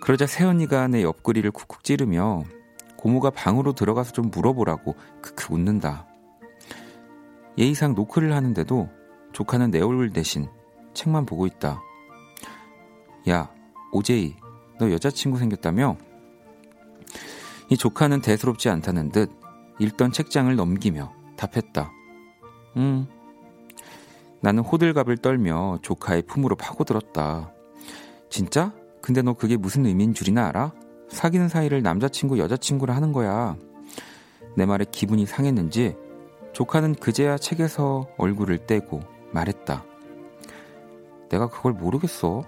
[0.01, 2.41] 그러자 새언니가 내 옆구리를 쿡쿡 찌르며
[2.97, 6.07] 고모가 방으로 들어가서 좀 물어보라고 크크 웃는다.
[7.59, 8.89] 예의상 노크를 하는데도
[9.31, 10.47] 조카는 내 얼굴 대신
[10.95, 11.83] 책만 보고 있다.
[13.29, 13.53] 야,
[13.91, 14.37] 오제이,
[14.79, 15.97] 너 여자친구 생겼다며?
[17.69, 19.29] 이 조카는 대수롭지 않다는 듯
[19.77, 21.91] 읽던 책장을 넘기며 답했다.
[22.77, 23.07] 음.
[24.41, 27.51] 나는 호들갑을 떨며 조카의 품으로 파고들었다.
[28.29, 28.73] 진짜?
[29.01, 30.73] 근데 너 그게 무슨 의미인 줄이나 알아?
[31.09, 33.57] 사귀는 사이를 남자친구, 여자친구를 하는 거야.
[34.55, 35.95] 내 말에 기분이 상했는지
[36.53, 39.83] 조카는 그제야 책에서 얼굴을 떼고 말했다.
[41.29, 42.43] 내가 그걸 모르겠어.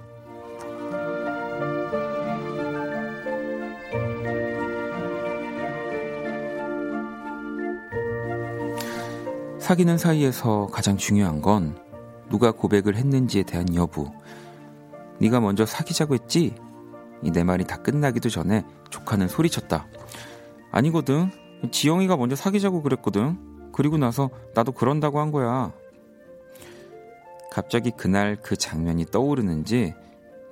[9.72, 11.82] 사귀는 사이에서 가장 중요한 건
[12.30, 14.12] 누가 고백을 했는지에 대한 여부.
[15.22, 16.54] 네가 먼저 사귀자고 했지?
[17.22, 19.88] 내 말이 다 끝나기도 전에 조카는 소리쳤다.
[20.74, 21.32] 아니거든.
[21.72, 23.72] 지영이가 먼저 사귀자고 그랬거든.
[23.72, 25.72] 그리고 나서 나도 그런다고 한 거야.
[27.50, 29.94] 갑자기 그날 그 장면이 떠오르는지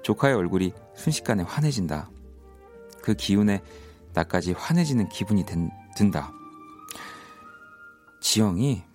[0.01, 2.10] 조카의 얼굴이 순식간에 환해진다.
[3.01, 3.62] 그 기운에
[4.13, 6.32] 나까지 환해지는 기분이 든, 든다.
[8.21, 8.88] 지영이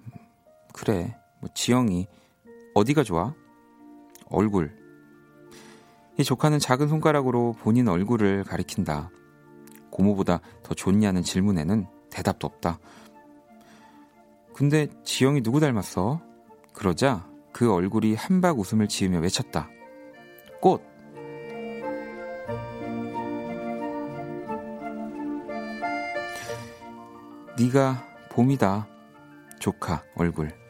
[0.75, 2.07] 그래 뭐 지영이
[2.75, 3.33] 어디가 좋아?
[4.29, 4.77] 얼굴
[6.19, 9.11] 이 조카는 작은 손가락으로 본인 얼굴을 가리킨다.
[9.91, 12.79] 고모보다 더 좋냐는 질문에는 대답도 없다.
[14.53, 16.21] 근데 지영이 누구 닮았어?
[16.73, 19.69] 그러자 그 얼굴이 한박 웃음을 지으며 외쳤다.
[20.61, 20.83] 꽃!
[27.57, 28.89] 네가 봄이다.
[29.61, 30.64] 조카 얼굴.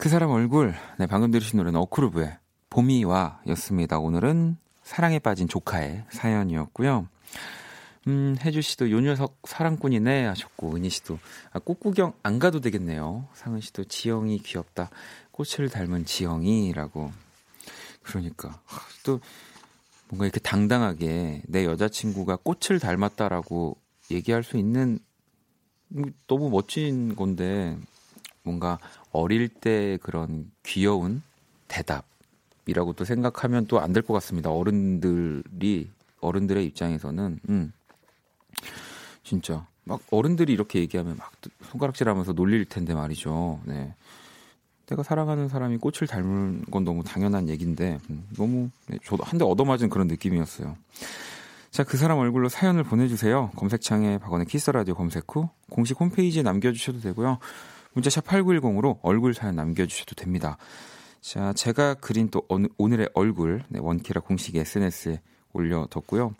[0.00, 0.74] 그 사람 얼굴.
[0.98, 2.38] 네, 방금 들으신 노래는 어쿠르브의
[2.70, 3.98] 봄이와 였습니다.
[3.98, 7.06] 오늘은 사랑에 빠진 조카의 사연이었고요.
[8.08, 11.18] 음, 혜주 씨도 요 녀석 사랑꾼이네 하셨고, 은희 씨도,
[11.52, 13.28] 아, 꽃구경 안 가도 되겠네요.
[13.34, 14.88] 상은 씨도 지영이 귀엽다.
[15.32, 17.12] 꽃을 닮은 지영이라고.
[18.00, 18.58] 그러니까.
[19.04, 19.20] 또,
[20.08, 23.76] 뭔가 이렇게 당당하게 내 여자친구가 꽃을 닮았다라고
[24.10, 24.98] 얘기할 수 있는
[25.88, 27.76] 뭐 너무 멋진 건데,
[28.42, 28.78] 뭔가
[29.12, 31.22] 어릴 때 그런 귀여운
[31.68, 34.50] 대답이라고 또 생각하면 또 안 될 것 같습니다.
[34.50, 37.72] 어른들이 어른들의 입장에서는 음.
[39.24, 41.32] 진짜 막 어른들이 이렇게 얘기하면 막
[41.70, 43.60] 손가락질하면서 놀릴 텐데 말이죠.
[43.64, 43.94] 네.
[44.86, 49.44] 내가 사랑하는 사람이 꽃을 닮은 건 너무 당연한 얘기인데 음, 너무 네, 저도 한 대
[49.44, 50.76] 얻어맞은 그런 느낌이었어요.
[51.70, 53.50] 자, 그 사람 얼굴로 사연을 보내주세요.
[53.54, 57.38] 검색창에 박원의 키스 라디오 검색 후 공식 홈페이지에 남겨주셔도 되고요.
[57.92, 60.56] 문자샵 8910으로 얼굴 사연 남겨주셔도 됩니다.
[61.20, 62.46] 자, 제가 그린 또
[62.78, 65.20] 오늘의 얼굴, 네, 원키라 공식 SNS에
[65.52, 66.34] 올려뒀고요.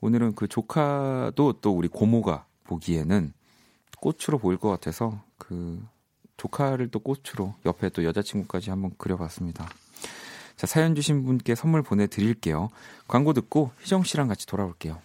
[0.00, 3.32] 오늘은 그 조카도 또 우리 고모가 보기에는
[4.00, 5.82] 꽃으로 보일 것 같아서 그
[6.36, 9.68] 조카를 또 꽃으로 옆에 또 여자친구까지 한번 그려봤습니다.
[10.56, 12.70] 자, 사연 주신 분께 선물 보내드릴게요.
[13.08, 15.00] 광고 듣고 희정 씨랑 같이 돌아올게요.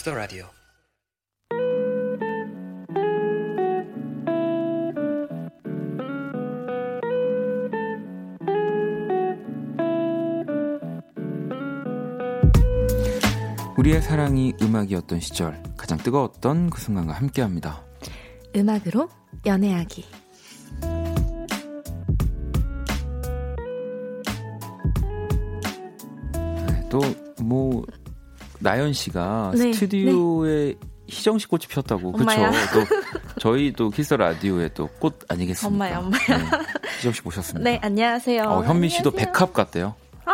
[0.00, 0.46] 키스 더 라디오.
[13.76, 17.84] 우리의 사랑이 음악이었던 시절 가장 뜨거웠던 그 순간과 함께합니다.
[18.56, 19.10] 음악으로
[19.44, 20.04] 연애하기.
[26.66, 27.84] 네, 또뭐
[28.60, 30.74] 나연 씨가 네, 스튜디오에 네.
[31.06, 32.40] 희정 씨 꽃이 피었다고 그렇죠.
[32.72, 32.84] 또
[33.40, 35.66] 저희 또 키스 라디오에 또 꽃 아니겠습니까?
[35.68, 36.20] 엄마야, 엄마야.
[36.38, 36.44] 네.
[36.98, 37.68] 희정 씨 모셨습니다.
[37.68, 38.42] 네, 안녕하세요.
[38.44, 39.32] 어, 현미 씨도 안녕하세요.
[39.32, 39.94] 백합 같대요.
[40.24, 40.32] 아,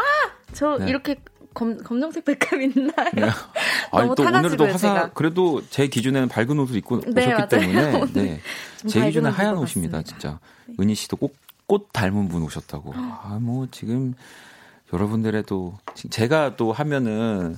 [0.52, 0.88] 저 네.
[0.90, 1.16] 이렇게
[1.54, 3.10] 검, 검정색 백합 있나요?
[3.14, 3.22] 네.
[3.92, 5.10] 아니, 또 오늘도 화사, 제가.
[5.14, 7.48] 그래도 제 기준에는 밝은 옷을 입고 네, 오셨기 맞아요.
[7.48, 8.40] 때문에, 네.
[8.86, 10.38] 제 기준은 하얀 옷입니다, 진짜.
[10.66, 10.74] 네.
[10.78, 11.34] 은희 씨도 꼭,
[11.66, 12.92] 꽃 닮은 분 오셨다고.
[12.94, 14.12] 아, 뭐, 지금,
[14.92, 15.78] 여러분들의 또,
[16.10, 17.56] 제가 또 하면은,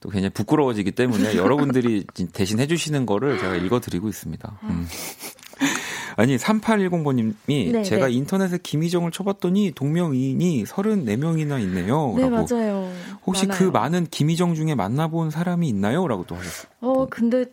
[0.00, 4.58] 또 굉장히 부끄러워지기 때문에 여러분들이 대신 해주시는 거를 제가 읽어드리고 있습니다.
[4.64, 4.86] 음.
[6.16, 7.34] 아니 3810번님이
[7.72, 8.12] 네, 제가 네.
[8.14, 12.14] 인터넷에 김희정을 쳐봤더니 동명이인이 34명이나 있네요.
[12.16, 12.46] 네 라고.
[12.54, 12.92] 맞아요.
[13.26, 13.58] 혹시 그 많아요.
[13.58, 16.06] 그 많은 김희정 중에 만나본 사람이 있나요?
[16.08, 16.70] 라고 또 하셨어요.
[16.80, 17.44] 어 근데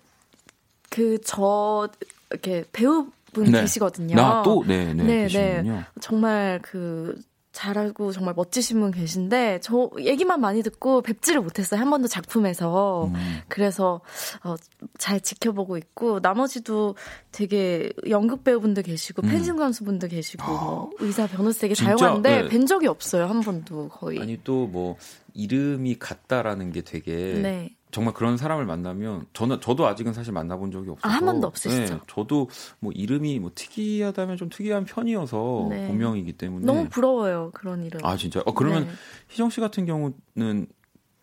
[0.90, 1.90] 그 저
[2.32, 3.62] 이렇게 배우 분 네.
[3.62, 4.16] 계시거든요.
[4.16, 5.84] 나 또 네 네 네, 네, 네.
[6.02, 7.20] 정말 그
[7.58, 11.82] 잘 알고 정말 멋지신 분 계신데 저 얘기만 많이 듣고 뵙지를 못했어요.
[11.82, 13.06] 한 번도 작품에서.
[13.08, 13.42] 음.
[13.48, 14.02] 그래서
[14.44, 14.54] 어,
[15.00, 16.94] 잘 지켜보고 있고 나머지도
[17.32, 19.30] 되게 연극 배우분도 계시고 음.
[19.30, 22.48] 펜싱 선수분도 계시고 뭐 의사 변호사 되게 다양한데 네.
[22.48, 23.26] 뵌 적이 없어요.
[23.26, 24.20] 한 번도 거의.
[24.20, 24.98] 아니 또 뭐
[25.34, 27.70] 이름이 같다라는 게 되게 네.
[27.98, 31.96] 정말 그런 사람을 만나면 저는 저도 아직은 사실 만나본 적이 없어서 아, 한 번도 없으시죠?
[31.96, 32.48] 네, 저도
[32.80, 35.88] 뭐 이름이 뭐 특이하다면 좀 특이한 편이어서 네.
[35.88, 38.00] 본명이기 때문에 너무 부러워요 그런 이름.
[38.06, 38.44] 아 진짜.
[38.46, 38.92] 어 그러면 네.
[39.30, 40.68] 희정 씨 같은 경우는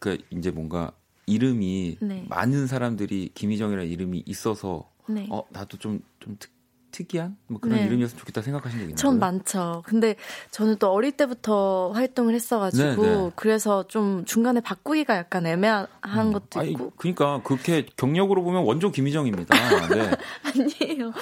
[0.00, 0.90] 그 이제 뭔가
[1.26, 2.26] 이름이 네.
[2.28, 5.28] 많은 사람들이 김희정이라는 이름이 있어서 네.
[5.30, 6.50] 어 나도 좀좀 특
[6.94, 7.84] 특이한 뭐 그런 네.
[7.86, 8.96] 이름이었으면 좋겠다 생각하신 게 있나요?
[8.96, 9.82] 전 많죠.
[9.84, 10.14] 근데
[10.52, 13.30] 저는 또 어릴 때부터 활동을 했어가지고 네, 네.
[13.34, 16.32] 그래서 좀 중간에 바꾸기가 약간 애매한 음.
[16.32, 16.92] 것도 아니, 있고.
[16.96, 19.56] 그러니까 그렇게 경력으로 보면 원조 김희정입니다.
[19.88, 20.10] 네.
[20.80, 21.12] 아니에요.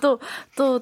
[0.00, 0.18] 또
[0.56, 0.80] 또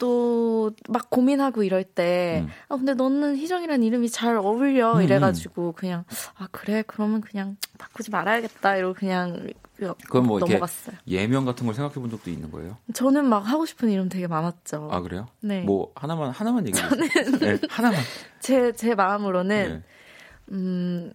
[0.00, 2.48] 또막 고민하고 이럴 때, 음.
[2.68, 4.94] 아, 근데 너는 희정이란 이름이 잘 어울려.
[4.94, 5.02] 음, 음.
[5.02, 6.04] 이래가지고, 그냥,
[6.38, 6.82] 아, 그래?
[6.86, 8.76] 그러면 그냥 바꾸지 말아야겠다.
[8.76, 9.46] 이러고 그냥
[10.08, 10.96] 그럼 뭐 넘어갔어요.
[11.08, 12.76] 예명 같은 걸 생각해 본 적도 있는 거예요?
[12.92, 14.88] 저는 막 하고 싶은 이름 되게 많았죠.
[14.92, 15.28] 아 그래요?
[15.40, 15.62] 네.
[15.62, 17.38] 뭐 하나만 하나만 얘기해 주세요.
[17.38, 17.98] 네, 하나만.
[18.40, 19.82] 제 제 마음으로는
[20.48, 20.54] 네.
[20.54, 21.12] 음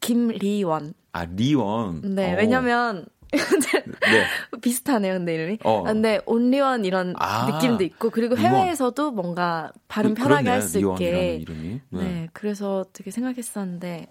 [0.00, 0.94] 김리원.
[1.12, 2.14] 아 리원.
[2.14, 2.34] 네, 오.
[2.34, 2.38] 어.
[2.38, 3.40] 왜냐면 네.
[4.62, 5.58] 비슷하네요, 근데 이름이.
[5.64, 5.82] 어.
[5.84, 11.42] 근데 온리원 이런 아, 느낌도 있고 그리고 해외에서도 뭔가 발음 그, 편하게 할 수 있게.
[11.44, 11.80] 네.
[11.90, 12.28] 네.
[12.32, 14.06] 그래서 되게 생각했었는데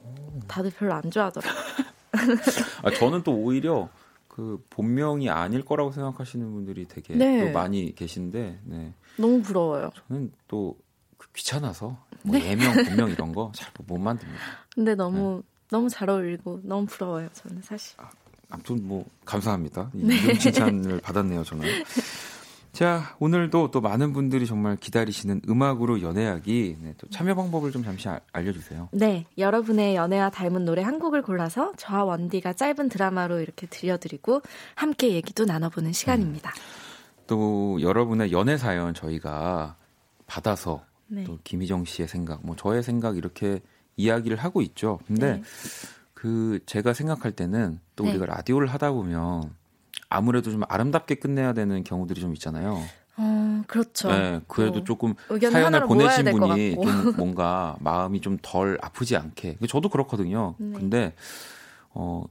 [0.47, 1.53] 다들 별로 안 좋아하더라고요.
[2.83, 3.89] 아, 저는 또 오히려
[4.27, 7.45] 그 본명이 아닐 거라고 생각하시는 분들이 되게 네.
[7.45, 8.93] 또 많이 계신데 네.
[9.17, 9.91] 너무 부러워요.
[10.07, 12.49] 저는 또그 귀찮아서 뭐 네.
[12.51, 14.41] 예명 본명 이런 거 잘 못 만듭니다.
[14.75, 15.49] 근데 너무 네.
[15.71, 17.29] 너무 잘 어울리고 너무 부러워요.
[17.33, 17.95] 저는 사실.
[17.99, 18.09] 아,
[18.49, 19.91] 아무튼 뭐 감사합니다.
[19.93, 20.37] 이 네.
[20.37, 21.43] 칭찬을 받았네요.
[21.43, 21.65] 저는.
[22.71, 28.07] 자, 오늘도 또 많은 분들이 정말 기다리시는 음악으로 연애하기 네, 또 참여 방법을 좀 잠시
[28.07, 28.89] 아, 알려주세요.
[28.91, 34.41] 네, 여러분의 연애와 닮은 노래 한 곡을 골라서 저와 원디가 짧은 드라마로 이렇게 들려드리고
[34.75, 36.51] 함께 얘기도 나눠보는 시간입니다.
[36.51, 36.61] 음.
[37.27, 39.75] 또 여러분의 연애 사연 저희가
[40.25, 41.23] 받아서 네.
[41.23, 43.61] 또 김희정 씨의 생각, 뭐 저의 생각 이렇게
[43.97, 44.99] 이야기를 하고 있죠.
[45.07, 45.43] 근데 네.
[46.13, 48.31] 그 제가 생각할 때는 또 우리가 네.
[48.33, 49.53] 라디오를 하다 보면
[50.09, 52.81] 아무래도 좀 아름답게 끝내야 되는 경우들이 좀 있잖아요.
[53.17, 54.09] 어, 그렇죠.
[54.09, 54.83] 네, 그래도 어.
[54.83, 59.57] 조금 사연을 보내신 분이 좀 뭔가 마음이 좀 덜 아프지 않게.
[59.67, 60.55] 저도 그렇거든요.
[60.57, 60.77] 네.
[60.77, 61.13] 근데
[61.91, 62.23] 어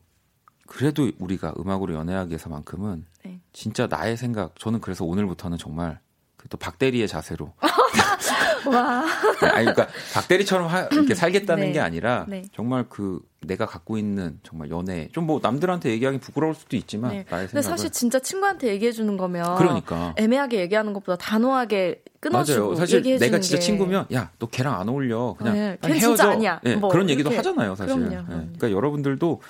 [0.67, 3.41] 그래도 우리가 음악으로 연애하기 위해서만큼은 네.
[3.53, 4.59] 진짜 나의 생각.
[4.59, 6.01] 저는 그래서 오늘부터는 정말
[6.37, 7.53] 그또 박대리의 자세로
[8.67, 9.05] 와.
[9.41, 11.73] 네, 아니, 그러니까 박 대리처럼 하, 이렇게 살겠다는 네.
[11.73, 12.43] 게 아니라 네.
[12.55, 17.25] 정말 그 내가 갖고 있는 정말 연애 좀 뭐 남들한테 얘기하기 부끄러울 수도 있지만 네.
[17.29, 22.75] 나의 근데 사실 진짜 친구한테 얘기해 주는 거면 그러니까 애매하게 얘기하는 것보다 단호하게 끊어주고 맞아요.
[22.77, 23.63] 사실 내가 진짜 게...
[23.63, 26.61] 친구면 야 너 걔랑 안 어울려 그냥 네, 헤어져 아니야.
[26.65, 27.95] 네, 뭐 그런 얘기도 하잖아요 사실.
[27.95, 28.29] 그럼요, 그럼요.
[28.29, 28.49] 네.
[28.59, 29.43] 그러니까 여러분들도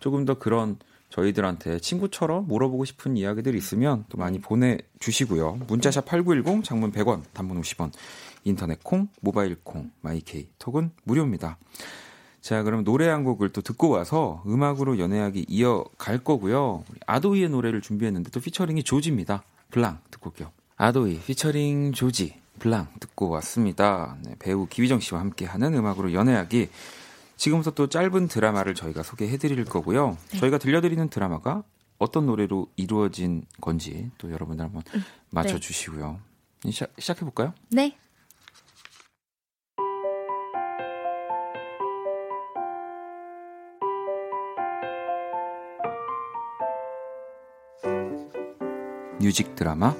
[0.00, 0.76] 조금 더 그런
[1.10, 5.60] 저희들한테 친구처럼 물어보고 싶은 이야기들이 있으면 또 많이 보내주시고요.
[5.68, 7.90] 문자샵 8910, 장문 100원, 단문 50원,
[8.46, 11.58] 인터넷 콩, 모바일 콩, 마이케이, 톡은 무료입니다.
[12.40, 16.84] 자, 그럼 노래 한 곡을 또 듣고 와서 음악으로 연애하기 이어갈 거고요.
[17.06, 19.42] 아도이의 노래를 준비했는데 또 featuring이 조지입니다.
[19.72, 20.52] Blanc 듣고 올게요.
[20.76, 24.16] 아도이 피처링 조지 Blanc 듣고 왔습니다.
[24.22, 26.68] 네, 배우 김희정 씨와 함께하는 음악으로 연애하기.
[27.36, 30.16] 지금부터 또 짧은 드라마를 저희가 소개해 드릴 거고요.
[30.30, 30.38] 네.
[30.38, 31.64] 저희가 들려드리는 드라마가
[31.98, 35.60] 어떤 노래로 이루어진 건지 또 여러분들 한번 음, 맞춰 네.
[35.60, 36.20] 주시고요.
[36.70, 37.52] 시작, 시작 해 볼까요?
[37.70, 37.96] 네.
[49.20, 49.94] 뮤직 드라마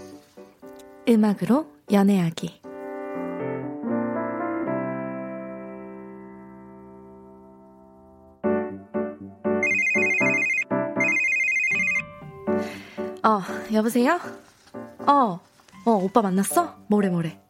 [1.08, 2.60] 음악으로 연애하기
[13.25, 13.40] 어,
[13.73, 14.21] 여보세요?
[15.06, 15.40] 어,
[15.85, 16.77] 어, 오빠 만났어?
[16.87, 17.40] 뭐래, 뭐래.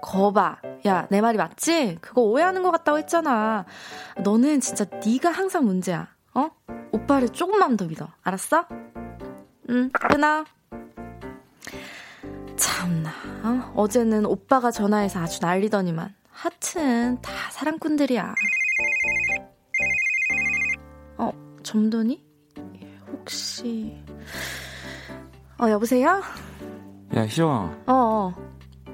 [0.00, 0.56] 거봐.
[0.86, 1.98] 야, 내 말이 맞지?
[2.00, 3.66] 그거 오해하는 것 같다고 했잖아.
[4.24, 6.08] 너는 진짜 네가 항상 문제야.
[6.34, 6.48] 어?
[6.92, 8.08] 오빠를 조금만 더 믿어.
[8.22, 8.66] 알았어?
[9.68, 10.44] 응, 끊어.
[13.42, 13.72] 어?
[13.76, 16.14] 어제는 오빠가 전화해서 아주 난리더니만.
[16.30, 18.34] 하튼 다 사랑꾼들이야.
[21.18, 21.30] 어,
[21.62, 22.24] 점도니?
[23.12, 24.02] 혹시
[25.60, 26.22] 어, 여보세요?
[27.14, 27.54] 야, 희정아.
[27.86, 28.34] 어, 어.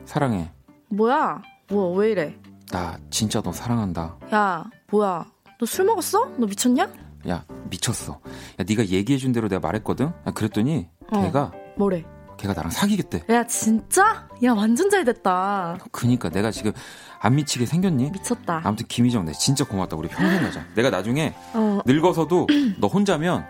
[0.04, 0.50] 사랑해.
[0.90, 1.40] 뭐야?
[1.70, 2.38] 뭐, 왜 이래?
[2.70, 4.16] 나 진짜 너 사랑한다.
[4.32, 5.26] 야, 뭐야?
[5.58, 6.26] 너 술 먹었어?
[6.38, 6.88] 너 미쳤냐?
[7.28, 8.20] 야, 미쳤어.
[8.60, 10.06] 야, 네가 얘기해준 대로 내가 말했거든?
[10.06, 11.22] 야, 그랬더니 어.
[11.22, 12.04] 걔가 뭐래?
[12.38, 13.24] 걔가 나랑 사귀겠대.
[13.30, 14.26] 야, 진짜?
[14.44, 15.76] 야, 완전 잘 됐다.
[15.92, 16.72] 그니까 내가 지금
[17.20, 18.10] 안 미치게 생겼니?
[18.12, 18.62] 미쳤다.
[18.64, 19.96] 아무튼 김희정, 내 진짜 고맙다.
[19.96, 20.64] 우리 평생 가자.
[20.74, 21.80] 내가 나중에 어.
[21.84, 22.46] 늙어서도
[22.78, 23.44] 너 혼자면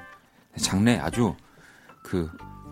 [0.57, 1.35] 장래 아주
[2.03, 2.29] 그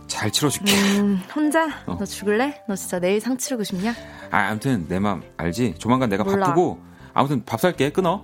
[0.09, 0.73] 잘 치러줄게.
[1.01, 1.67] 음, 혼자?
[1.85, 1.97] 어.
[1.99, 2.63] 너 죽을래?
[2.69, 3.93] 너 진짜 내일 상 치르고 싶냐?
[4.31, 5.75] 아, 아무튼 내 맘 알지?
[5.79, 6.47] 조만간 내가 몰라.
[6.47, 6.79] 바쁘고
[7.13, 7.91] 아무튼 밥 살게.
[7.91, 8.23] 끊어.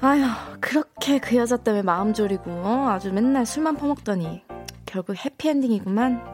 [0.00, 0.22] 아휴,
[0.60, 2.88] 그렇게 그 여자 때문에 마음 졸이고 어?
[2.90, 4.42] 아주 맨날 술만 퍼먹더니
[4.96, 6.24] 결국 해피엔딩이구만.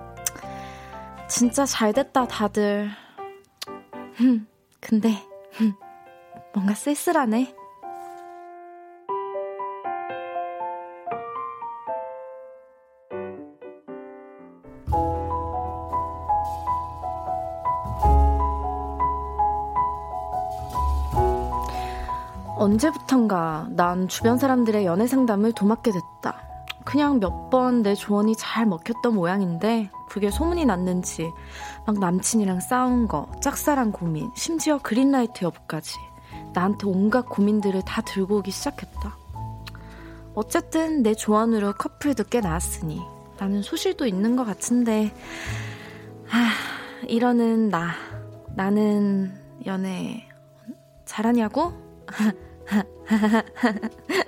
[1.26, 2.88] 진짜 잘 됐다, 다들.
[4.14, 4.46] 흠,
[4.80, 5.72] 근데, 흠,
[6.54, 7.56] 뭔가 쓸쓸하네.
[22.58, 26.51] 언제부턴가 난 주변 사람들의 연애 상담을 도맡게 됐다.
[26.92, 31.30] 그냥 몇 번 내 조언이 잘 먹혔던 모양인데 그게 소문이 났는지
[31.86, 35.96] 막 남친이랑 싸운 거, 짝사랑 고민, 심지어 그린라이트 여부까지
[36.52, 39.16] 나한테 온갖 고민들을 다 들고 오기 시작했다.
[40.34, 43.00] 어쨌든 내 조언으로 커플도 꽤 나았으니
[43.38, 45.12] 나는 소실도 있는 것 같은데
[46.30, 46.50] 아,
[47.06, 47.92] 이러는 나
[48.54, 49.32] 나는
[49.66, 50.26] 연애
[51.06, 51.72] 잘하냐고?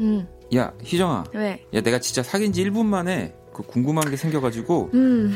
[0.00, 0.26] 음.
[0.54, 1.24] 야, 희정아.
[1.34, 1.64] 왜?
[1.74, 4.90] 야, 내가 진짜 사귄 지 1분 만에 그 궁금한 게 생겨가지고.
[4.94, 5.34] 음.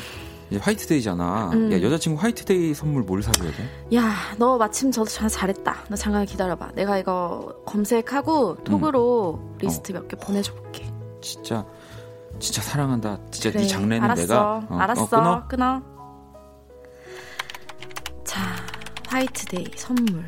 [0.51, 1.51] 이제 화이트데이잖아.
[1.55, 1.73] 음.
[1.73, 3.97] 야, 여자친구 화이트데이 선물 뭘 사줘야 돼?
[3.97, 5.85] 야, 너 마침 저도 전화 잘했다.
[5.89, 6.73] 너 잠깐 기다려봐.
[6.75, 9.59] 내가 이거 검색하고 톡으로 음.
[9.59, 10.01] 리스트 어.
[10.01, 10.87] 몇개 보내줘 볼게.
[11.23, 11.65] 진짜,
[12.39, 13.19] 진짜 사랑한다.
[13.31, 13.63] 진짜 그래.
[13.63, 14.23] 네 장래는 알았어.
[14.23, 14.67] 내가.
[14.69, 15.03] 어, 알았어.
[15.03, 15.49] 어, 끊어.
[15.49, 15.83] 끊어.
[18.25, 18.41] 자,
[19.09, 20.25] 화이트데이 선물.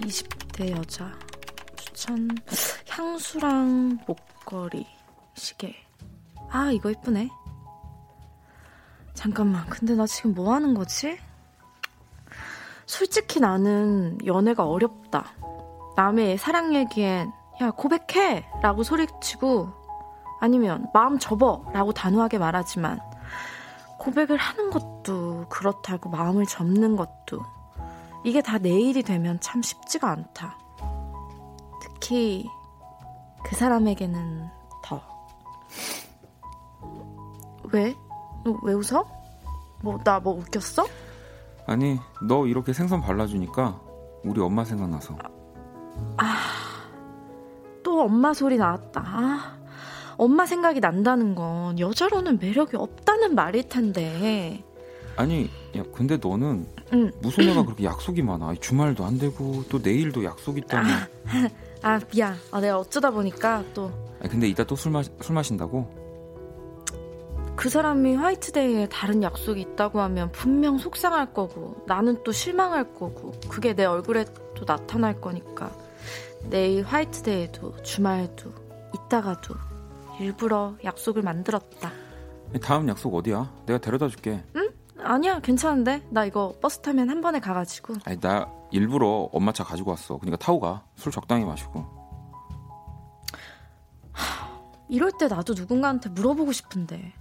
[0.00, 1.12] 20대 여자.
[1.76, 2.28] 추천.
[2.98, 4.84] 향수랑 목걸이,
[5.34, 5.76] 시계.
[6.50, 7.28] 아, 이거 예쁘네.
[9.14, 11.16] 잠깐만, 근데 나 지금 뭐 하는 거지?
[12.86, 15.26] 솔직히 나는 연애가 어렵다.
[15.94, 17.30] 남의 사랑 얘기엔,
[17.60, 18.48] 야, 고백해!
[18.62, 19.68] 라고 소리치고,
[20.40, 21.70] 아니면, 마음 접어!
[21.72, 22.98] 라고 단호하게 말하지만,
[24.00, 27.44] 고백을 하는 것도, 그렇다고 마음을 접는 것도,
[28.24, 30.58] 이게 다 내일이 되면 참 쉽지가 않다.
[31.80, 32.48] 특히,
[33.48, 34.46] 그 사람에게는
[34.84, 35.00] 더.
[37.72, 37.94] 왜?
[38.62, 39.04] 왜 웃어?
[39.82, 40.86] 뭐, 나 뭐 웃겼어?
[41.66, 43.80] 아니, 너 이렇게 생선 발라주니까
[44.24, 45.16] 우리 엄마 생각나서.
[46.16, 46.36] 아,
[47.82, 49.02] 또 엄마 소리 나왔다.
[49.04, 49.58] 아,
[50.16, 54.64] 엄마 생각이 난다는 건 여자로는 매력이 없다는 말일 텐데.
[55.16, 57.12] 아니, 야, 근데 너는 응.
[57.20, 58.54] 무슨 애가 그렇게 약속이 많아?
[58.60, 60.90] 주말도 안 되고 또 내일도 약속 있다니.
[60.90, 61.08] 아,
[61.82, 62.36] 아 미안.
[62.50, 63.90] 아, 내가 어쩌다 보니까 또.
[64.22, 65.86] 아 근데 이따 또 술 마, 술 마신다고?
[67.56, 73.74] 그 사람이 화이트데이에 다른 약속이 있다고 하면 분명 속상할 거고 나는 또 실망할 거고 그게
[73.74, 75.72] 내 얼굴에 또 나타날 거니까
[76.50, 78.52] 내일 화이트데이도 주말도
[78.94, 79.54] 이따가도
[80.20, 81.90] 일부러 약속을 만들었다.
[82.62, 83.52] 다음 약속 어디야?
[83.66, 84.40] 내가 데려다 줄게.
[84.56, 84.67] 응?
[85.02, 87.94] 아니야 괜찮은데 나 이거 버스 타면 한 번에 가가지고.
[88.04, 90.18] 아니 나 일부러 엄마 차 가지고 왔어.
[90.18, 90.84] 그러니까 타고 가.
[90.96, 91.86] 술 적당히 마시고.
[94.12, 94.48] 하,
[94.88, 97.12] 이럴 때 나도 누군가한테 물어보고 싶은데.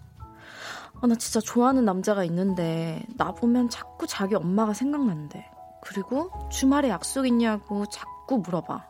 [0.99, 5.49] 아, 나 진짜 좋아하는 남자가 있는데 나 보면 자꾸 자기 엄마가 생각난대.
[5.81, 8.85] 그리고 주말에 약속 있냐고 자꾸 물어봐.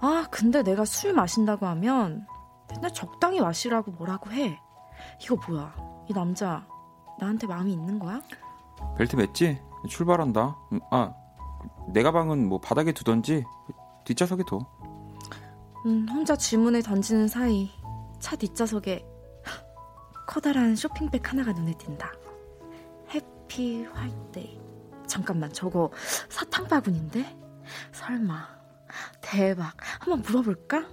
[0.00, 2.26] 아, 근데 내가 술 마신다고 하면
[2.68, 4.60] 맨날 적당히 마시라고 뭐라고 해.
[5.22, 5.74] 이거 뭐야?
[6.08, 6.66] 이 남자
[7.18, 8.20] 나한테 마음이 있는 거야?
[8.96, 9.58] 벨트 맸지?
[9.88, 10.56] 출발한다.
[10.72, 11.14] 음, 아,
[11.92, 13.44] 내 가방은 뭐 바닥에 두던지
[14.04, 14.58] 뒷좌석에 둬.
[15.86, 17.70] 음, 혼자 질문을 던지는 사이
[18.18, 19.06] 차 뒷좌석에
[20.26, 22.12] 커다란 쇼핑백 하나가 눈에 띈다.
[23.14, 24.60] 해피 화이트데이.
[25.06, 25.90] 잠깐만, 저거
[26.28, 27.24] 사탕 바구니인데?
[27.92, 28.48] 설마.
[29.20, 29.74] 대박.
[30.00, 30.84] 한번 물어볼까?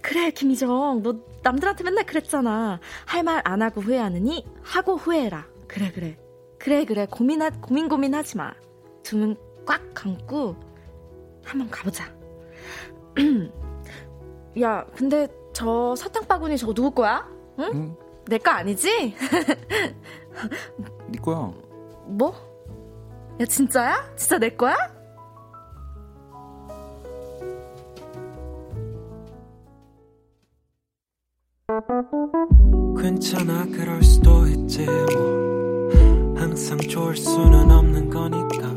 [0.00, 1.02] 그래, 김희정.
[1.02, 2.80] 너 남들한테 맨날 그랬잖아.
[3.06, 5.46] 할 말 안 하고 후회하느니 하고 후회해라.
[5.68, 6.18] 그래, 그래.
[6.58, 7.06] 그래, 그래.
[7.10, 8.52] 고민하, 고민 고민하지 마.
[9.02, 10.56] 두 눈 꽉 감고
[11.44, 12.12] 한번 가보자.
[14.60, 17.28] 야, 근데 저 사탕 바구니 저거 누구 거야?
[17.58, 17.70] 응?
[17.74, 17.96] 응?
[18.28, 19.14] 내 거 아니지?
[21.08, 21.52] 네 거야.
[22.06, 22.34] 뭐?
[23.40, 24.12] 야 진짜야?
[24.16, 24.74] 진짜 내 거야?
[33.00, 34.84] 괜찮아 그럴 수도 있지.
[34.86, 35.90] 뭐
[36.36, 38.71] 항상 좋을 수는 없는 거니까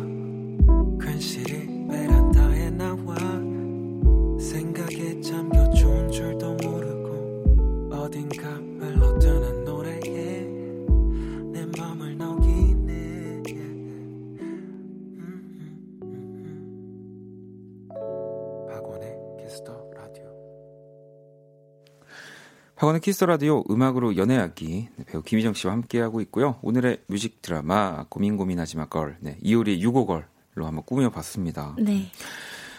[22.75, 26.59] 박원의 키스 라디오 음악으로 연애하기 네, 배우 김희정 씨와 함께하고 있고요.
[26.61, 29.15] 오늘의 music 드라마 고민 고민하지 마 girl.
[29.21, 30.25] 네, 이효리의 U-Go-Girl로
[30.57, 31.73] 한번 꾸며 봤습니다.
[31.79, 32.11] 네.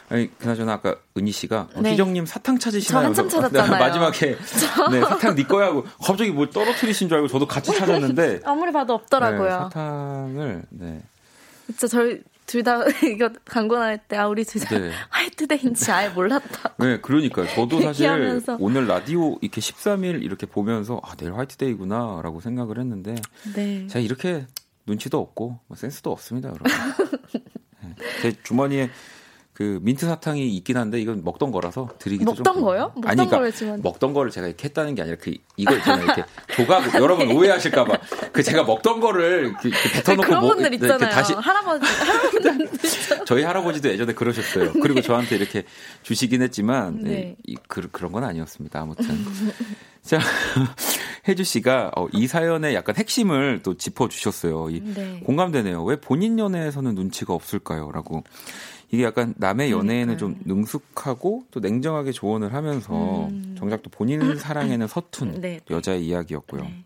[0.09, 1.93] 아니 그나저나 아까 은희 씨가 어, 네.
[1.93, 3.03] 희정님 사탕 찾으시나요?
[3.03, 3.81] 저 한참 찾았잖아요.
[3.81, 4.37] 마지막에
[4.93, 8.95] 네 사탕 네 거야 하고 갑자기 뭘 떨어뜨리신 줄 알고 저도 같이 찾았는데 아무리 봐도
[8.95, 9.49] 없더라고요.
[9.49, 11.03] 네, 사탕을 네.
[11.67, 14.91] 진짜 저희 둘 다 이거 광고 나올 때, 아, 우리 둘다 네.
[15.11, 16.75] 화이트데이인지 아예 몰랐다.
[16.79, 17.47] 네, 그러니까요.
[17.49, 18.09] 저도 사실
[18.59, 23.17] 오늘 라디오 이렇게 13일 이렇게 보면서, 아, 내일 화이트데이구나, 라고 생각을 했는데,
[23.55, 23.87] 네.
[23.89, 24.47] 제가 이렇게
[24.87, 26.65] 눈치도 없고, 뭐 센스도 없습니다, 여러분.
[27.83, 27.95] 네.
[28.23, 28.91] 제 주머니에
[29.57, 32.93] 그 민트 사탕이 있긴 한데 이건 먹던 거라서 드리기도 먹던 좀 거요?
[32.95, 36.25] 먹던 아니, 그러니까 거를 먹던 거를 제가 이렇게 했다는 게 아니라 그 이거 있잖아요 이렇게
[36.55, 37.99] 조각 여러분 오해하실까봐
[38.33, 41.11] 그 제가 먹던 거를 이렇게 뱉어놓고 그런 뭐, 분들 네, 있잖아요.
[41.11, 41.87] 다시 할아버지
[43.25, 44.75] 저희 할아버지도 예전에 그러셨어요.
[44.75, 45.65] 그리고 저한테 이렇게
[46.03, 47.11] 주시긴 했지만 네.
[47.11, 48.79] 네, 이, 그, 그런 건 아니었습니다.
[48.79, 49.25] 아무튼
[50.03, 50.21] 자
[51.27, 54.69] 혜주 씨가 어, 이 사연의 약간 핵심을 또 짚어주셨어요.
[54.69, 55.21] 이, 네.
[55.25, 55.83] 공감되네요.
[55.83, 58.23] 왜 본인 연애에서는 눈치가 없을까요?라고.
[58.91, 63.55] 이게 약간 남의 연애에는 좀 능숙하고 또 냉정하게 조언을 하면서 음.
[63.59, 65.61] 정작 또 본인 사랑에는 서툰 네.
[65.71, 66.63] 여자의 이야기였고요.
[66.63, 66.85] 네.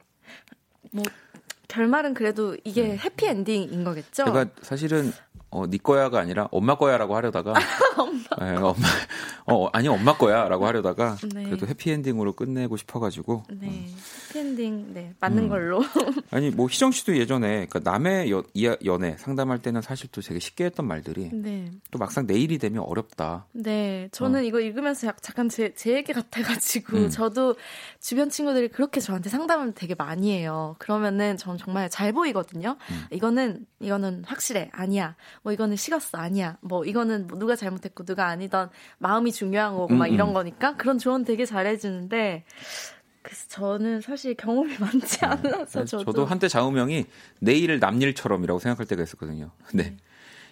[0.93, 1.05] 뭐
[1.69, 2.97] 결말은 그래도 이게 네.
[2.97, 4.25] 해피 엔딩인 거겠죠?
[4.25, 5.13] 제가 사실은
[5.51, 7.55] 어, 네 거야가 아니라 엄마 거야라고 하려다가
[7.99, 8.21] 엄마.
[8.39, 8.75] 네, 엄마
[9.47, 11.45] 어, 아니 엄마 거야라고 하려다가 네.
[11.45, 13.97] 그래도 해피엔딩으로 끝내고 싶어 가지고 네 음.
[14.29, 15.49] 해피엔딩 네 맞는 음.
[15.49, 15.83] 걸로
[16.31, 20.39] 아니 뭐 희정 씨도 예전에 그러니까 남의 여, 이, 연애 상담할 때는 사실 또 되게
[20.39, 21.71] 쉽게 했던 말들이 네.
[21.91, 24.43] 또 막상 내일이 되면 어렵다 네 저는 어.
[24.45, 27.11] 이거 읽으면서 잠깐 제, 제 얘기 같아 가지고 음.
[27.11, 27.57] 저도
[28.01, 33.05] 주변 친구들이 그렇게 저한테 상담을 되게 많이 해요 그러면은 전 정말 잘 보이거든요 음.
[33.11, 38.71] 이거는 이거는 확실해 아니야 뭐 이거는 식었어 아니야 뭐 이거는 뭐 누가 잘못했고 누가 아니던
[38.99, 40.35] 마음이 중요한 거고 막 음, 이런 음.
[40.35, 42.45] 거니까 그런 조언 되게 잘해 주는데
[43.23, 45.27] 그래서 저는 사실 경험이 많지 네.
[45.27, 46.05] 않아서 저도.
[46.05, 47.05] 저도 한때 좌우명이
[47.41, 49.51] 내일 남일처럼이라고 생각할 때가 있었거든요.
[49.67, 49.97] 근데 네.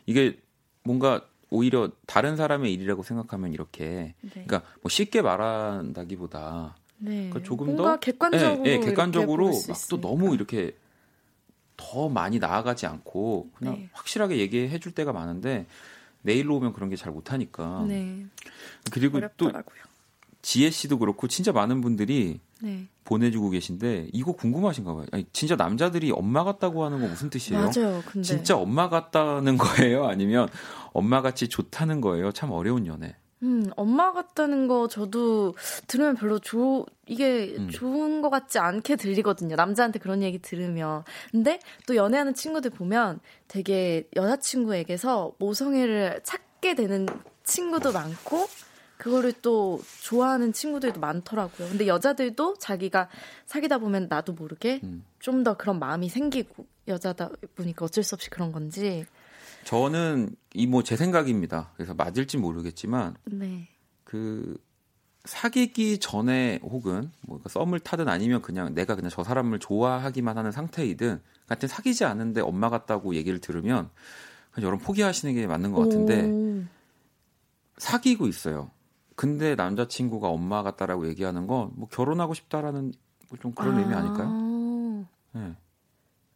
[0.06, 0.38] 이게
[0.82, 4.30] 뭔가 오히려 다른 사람의 일이라고 생각하면 이렇게 네.
[4.30, 7.28] 그러니까 뭐 쉽게 말한다기보다 네.
[7.30, 10.76] 그러니까 조금 더 객관적으로 네, 네, 객관적으로 막 또 너무 이렇게
[11.76, 13.88] 더 많이 나아가지 않고 그냥 네.
[13.92, 15.66] 확실하게 얘기해 줄 때가 많은데
[16.22, 17.84] 내일로 오면 그런 게 잘 못하니까.
[17.88, 18.26] 네.
[18.90, 19.62] 그리고 어렵더라고요.
[19.82, 19.88] 또
[20.42, 22.86] 지혜 씨도 그렇고 진짜 많은 분들이 네.
[23.04, 25.06] 보내주고 계신데 이거 궁금하신가 봐요.
[25.12, 27.60] 아니, 진짜 남자들이 엄마 같다고 하는 건 무슨 뜻이에요?
[27.74, 28.02] 맞아요.
[28.06, 30.06] 근데 진짜 엄마 같다는 거예요?
[30.06, 30.48] 아니면
[30.92, 32.32] 엄마 같이 좋다는 거예요?
[32.32, 33.14] 참 어려운 연애.
[33.42, 35.54] 음, 엄마 같다는 거 저도
[35.86, 37.68] 들으면 별로 좋, 이게 음.
[37.70, 39.54] 좋은 것 같지 않게 들리거든요.
[39.56, 41.04] 남자한테 그런 얘기 들으면.
[41.30, 47.06] 근데 또 연애하는 친구들 보면 되게 여자친구에게서 모성애를 찾게 되는
[47.44, 48.46] 친구도 많고,
[48.96, 51.68] 그거를 또 좋아하는 친구들도 많더라고요.
[51.68, 53.08] 근데 여자들도 자기가
[53.46, 55.04] 사귀다 보면 나도 모르게 음.
[55.20, 59.06] 좀더 그런 마음이 생기고, 여자다 보니까 어쩔 수 없이 그런 건지.
[59.64, 61.72] 저는 이 뭐 제 생각입니다.
[61.76, 63.68] 그래서 맞을지 모르겠지만 네.
[64.04, 64.56] 그
[65.24, 71.20] 사귀기 전에 혹은 뭐 썸을 타든 아니면 그냥 내가 그냥 저 사람을 좋아하기만 하는 상태이든
[71.46, 73.90] 같은 사귀지 않은데 엄마 같다고 얘기를 들으면
[74.52, 76.64] 그냥 여러분 포기하시는 게 맞는 것 같은데 오.
[77.76, 78.70] 사귀고 있어요.
[79.16, 82.92] 근데 남자친구가 엄마 같다라고 얘기하는 건 뭐 결혼하고 싶다라는
[83.28, 83.80] 뭐좀 그런 아.
[83.80, 85.06] 의미 아닐까요?
[85.32, 85.54] 네.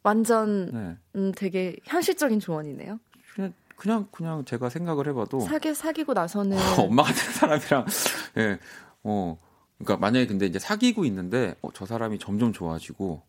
[0.03, 0.97] 완전 네.
[1.17, 2.99] 음, 되게 현실적인 조언이네요.
[3.35, 7.87] 그냥 그냥 그냥 제가 생각을 해봐도 사귀 사귀고 나서는 엄마 같은 사람이랑
[8.39, 8.59] 예,
[9.03, 9.39] 어
[9.79, 13.23] 그러니까 만약에 근데 이제 사귀고 있는데 어, 저 사람이 점점 좋아지고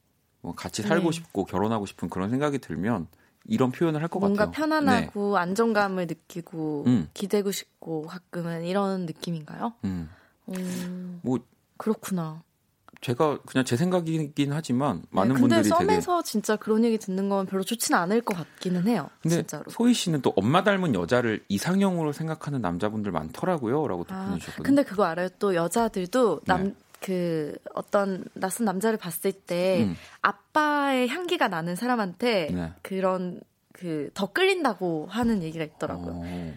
[0.44, 1.16] 어, 같이 살고 네.
[1.16, 3.08] 싶고 결혼하고 싶은 그런 생각이 들면
[3.46, 4.36] 이런 표현을 할 것 같아요.
[4.36, 5.40] 뭔가 편안하고 네.
[5.42, 7.10] 안정감을 느끼고 음.
[7.14, 9.74] 기대고 싶고 가끔은 이런 느낌인가요?
[9.86, 10.10] 음.
[10.50, 11.20] 음.
[11.24, 11.40] 뭐
[11.78, 12.44] 그렇구나.
[13.04, 16.98] 제가 그냥 제 생각이긴 하지만 네, 많은 네, 근데 분들이 되게 썸에서 진짜 그런 얘기
[16.98, 19.10] 듣는 건 별로 좋지는 않을 것 같기는 해요.
[19.22, 19.66] 근데 진짜로.
[19.70, 24.64] 소희 씨는 또 엄마 닮은 여자를 이상형으로 생각하는 남자분들 많더라고요.라고 또 아, 보내주셨거든요.
[24.64, 25.30] 근데 그거 알아요?
[25.38, 26.74] 또 여자들도 남 네.
[27.02, 29.96] 그 어떤 낯선 남자를 봤을 때 음.
[30.22, 32.72] 아빠의 향기가 나는 사람한테 네.
[32.82, 33.42] 그런
[33.74, 36.14] 그 더 끌린다고 하는 얘기가 있더라고요.
[36.14, 36.54] 오.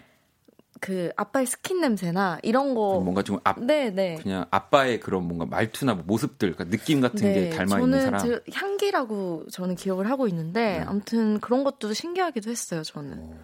[0.87, 0.87] 어.
[0.87, 4.17] 그 아빠의 스킨 냄새나 이런 거 뭔가 좀 앞, 네, 네.
[4.21, 8.21] 그냥 아빠의 그런 뭔가 말투나 뭐 모습들, 그러니까 느낌 같은 네, 게 닮아 있는 사람.
[8.21, 10.85] 저는 향기라고 저는 기억을 하고 있는데 네.
[10.87, 12.83] 아무튼 그런 것도 신기하기도 했어요.
[12.83, 13.35] 저는 오,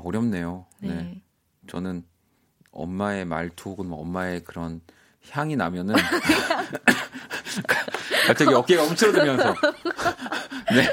[0.00, 0.64] 어렵네요.
[0.80, 0.88] 네.
[0.88, 1.22] 네.
[1.66, 2.06] 저는
[2.70, 4.80] 엄마의 말투 혹은 뭐 엄마의 그런
[5.30, 5.96] 향이 나면은
[8.26, 9.54] 갑자기 어깨가 움츠러들면서
[10.74, 10.88] 네.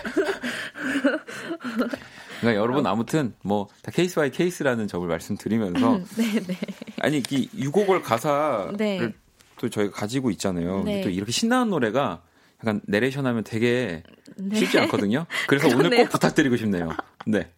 [2.41, 6.57] 그러니까 여러분 아무튼 뭐 다 case by case라는 점을 말씀드리면서 음, 네, 네.
[6.99, 9.13] 아니 이 U-Go-Girl 가사를 네.
[9.57, 10.83] 또 저희가 가지고 있잖아요.
[10.83, 11.01] 네.
[11.01, 12.21] 또 이렇게 신나는 노래가
[12.61, 14.03] 약간 내레이션 하면 되게
[14.35, 14.59] 네.
[14.59, 15.25] 쉽지 않거든요.
[15.47, 16.03] 그래서 오늘 그러네요.
[16.03, 16.89] 꼭 부탁드리고 싶네요.
[17.25, 17.51] 네.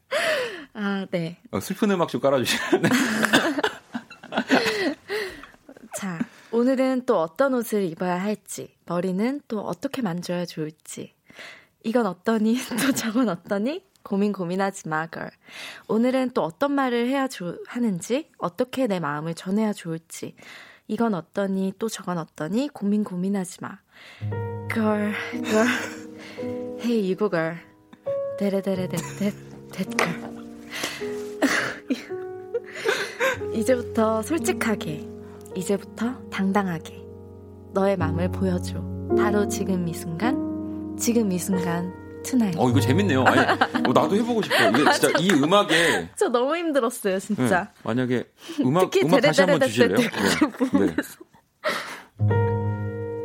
[0.73, 1.37] 아, 네.
[1.51, 2.81] 어, 슬픈 음악 좀 깔아주시면.
[2.81, 2.89] 네.
[5.95, 6.19] 자,
[6.51, 11.13] 오늘은 또 어떤 옷을 입어야 할지, 머리는 또 어떻게 만져야 좋을지,
[11.83, 13.83] 이건 어떠니, 또 저건 어떠니?
[14.03, 15.31] 고민 고민하지 마, 걸.
[15.87, 20.35] 오늘은 또 어떤 말을 해야 조, 하는지, 어떻게 내 마음을 전해야 좋을지,
[20.87, 22.69] 이건 어떠니, 또 저건 어떠니?
[22.69, 23.79] 고민 고민하지 마.
[24.69, 25.67] girl, girl.
[26.81, 27.57] Hey, you go girl.
[28.37, 29.31] 데레데레데데,
[29.71, 30.33] 데 girl.
[33.53, 35.07] 이제부터 솔직하게,
[35.55, 37.01] 이제부터 당당하게
[37.73, 38.83] 너의 마음을 보여줘.
[39.17, 42.55] 바로 지금 이 순간, 지금 이 순간, tonight.
[42.57, 43.23] 어, 이거 재밌네요.
[43.23, 44.69] 아니, 어, 나도 해보고 싶어.
[44.69, 46.09] 이게 진짜 이 음악에.
[46.15, 47.69] 저 너무 힘들었어요, 네, 진짜.
[47.83, 48.23] 만약에
[48.61, 49.97] 음악, 특히 음악 다시 한번 주실래요?
[49.97, 50.09] 네.
[50.79, 50.95] 네.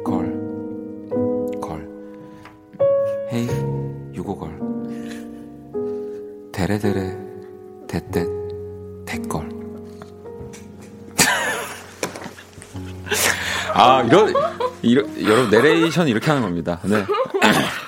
[0.05, 0.39] 걸.
[1.61, 1.89] 걸.
[3.33, 3.49] 헤이,
[4.15, 4.59] 유고걸.
[6.53, 7.17] 데레데레,
[7.89, 8.27] 데떼,
[9.07, 9.49] 데걸.
[13.75, 14.35] 아, 이런,
[14.83, 16.81] 이런, 여러분, 내레이션 이렇게 하는 겁니다.
[16.85, 16.97] 네.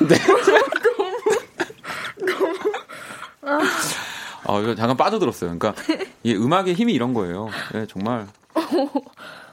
[0.09, 0.17] 네.
[4.51, 5.57] 아, 이거 잠깐 빠져들었어요.
[5.59, 5.75] 그러니까,
[6.25, 7.49] 이 음악의 힘이 이런 거예요.
[7.73, 8.27] 네, 정말.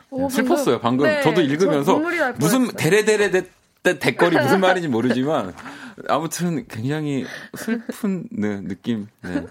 [0.09, 0.79] 오, 슬펐어요.
[0.79, 1.97] 방금 네, 저도 읽으면서
[2.37, 2.71] 무슨 뻔했어요.
[2.77, 5.53] 데레데레 데 댓글이 무슨 말인지 모르지만
[6.09, 7.25] 아무튼 굉장히
[7.55, 9.07] 슬픈 네, 느낌.
[9.21, 9.45] 네.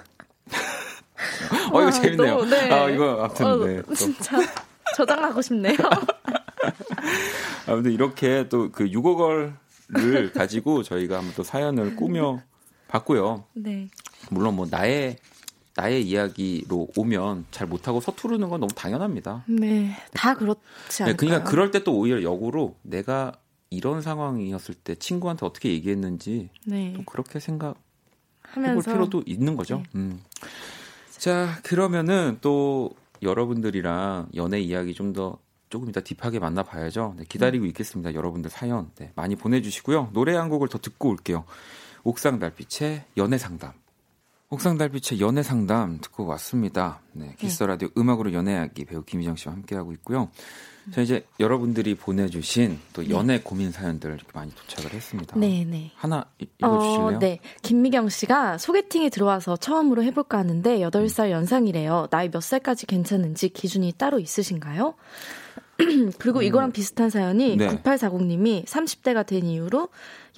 [1.72, 2.36] 어 이거 와, 재밌네요.
[2.36, 2.70] 너무, 네.
[2.70, 3.82] 아 이거 아무튼 어, 네.
[3.82, 4.36] 또, 진짜
[4.96, 5.76] 저장하고 싶네요.
[7.66, 12.42] 아무튼 이렇게 또 그 유고걸을 가지고 저희가 한번 또 사연을 꾸며
[12.88, 13.44] 봤고요.
[13.54, 13.88] 네.
[14.30, 15.16] 물론 뭐 나의
[15.76, 19.44] 나의 이야기로 오면 잘 못하고 서투르는 건 너무 당연합니다.
[19.46, 19.94] 네.
[20.14, 20.58] 다 그렇지
[20.98, 21.16] 네, 않을까요?
[21.16, 23.32] 그러니까 그럴 때 또 오히려 역으로 내가
[23.70, 26.94] 이런 상황이었을 때 친구한테 어떻게 얘기했는지 네.
[26.96, 27.76] 또 그렇게 생각
[28.50, 29.78] 해볼 하면서 필요도 있는 거죠.
[29.78, 29.82] 네.
[29.96, 30.22] 음.
[31.10, 32.90] 자, 그러면은 또
[33.22, 37.14] 여러분들이랑 연애 이야기 좀 더 조금 이따 딥하게 만나봐야죠.
[37.18, 38.14] 네, 기다리고 있겠습니다.
[38.14, 40.10] 여러분들 사연 네, 많이 보내주시고요.
[40.12, 41.44] 노래 한 곡을 더 듣고 올게요.
[42.04, 43.72] 옥상 달빛의 연애 상담.
[44.48, 47.00] 옥상 달빛의 연애 상담 듣고 왔습니다.
[47.12, 50.30] 네, 키스 라디오 음악으로 연애하기 배우 김희정 씨와 함께하고 있고요.
[50.92, 55.36] 자 이제 여러분들이 보내주신 또 연애 고민 사연들 이렇게 많이 도착을 했습니다.
[55.36, 55.90] 네, 네.
[55.96, 57.06] 하나 이- 읽어주실래요?
[57.06, 57.40] 어, 네.
[57.62, 62.06] 김미경 씨가 소개팅에 들어와서 처음으로 해볼까 하는데 8살 연상이래요.
[62.12, 64.94] 나이 몇 살까지 괜찮은지 기준이 따로 있으신가요?
[66.18, 67.58] 그리고 이거랑 비슷한 사연이 음.
[67.58, 67.66] 네.
[67.82, 69.88] 9840님이 30대가 된 이후로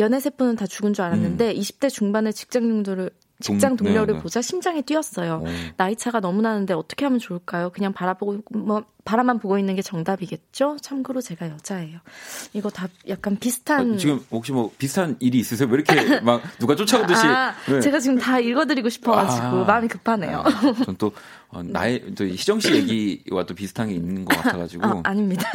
[0.00, 3.76] 연애 세포는 다 죽은 줄 알았는데 20대 중반의 직장 동료를 직장 음.
[3.76, 4.22] 동- 동료를 네, 네.
[4.22, 5.42] 보자 심장이 뛰었어요.
[5.44, 5.46] 오.
[5.76, 7.70] 나이 차가 너무 나는데 어떻게 하면 좋을까요?
[7.70, 10.76] 그냥 바라보고 뭐 바라만 보고 있는 게 정답이겠죠?
[10.82, 12.00] 참고로 제가 여자예요.
[12.52, 15.68] 이거 다 약간 비슷한 아, 지금 혹시 뭐 비슷한 일이 있으세요?
[15.68, 15.84] 왜 이렇게
[16.20, 17.26] 막 누가 쫓아오듯이?
[17.26, 17.80] 아, 네.
[17.80, 19.64] 제가 지금 다 읽어드리고 싶어가지고 아.
[19.64, 20.42] 마음이 급하네요.
[20.84, 21.12] 전또
[21.50, 25.48] 어, 나의 또 희정 씨 얘기와 또 비슷한 게 있는 것 같아가지고 아, 아닙니다.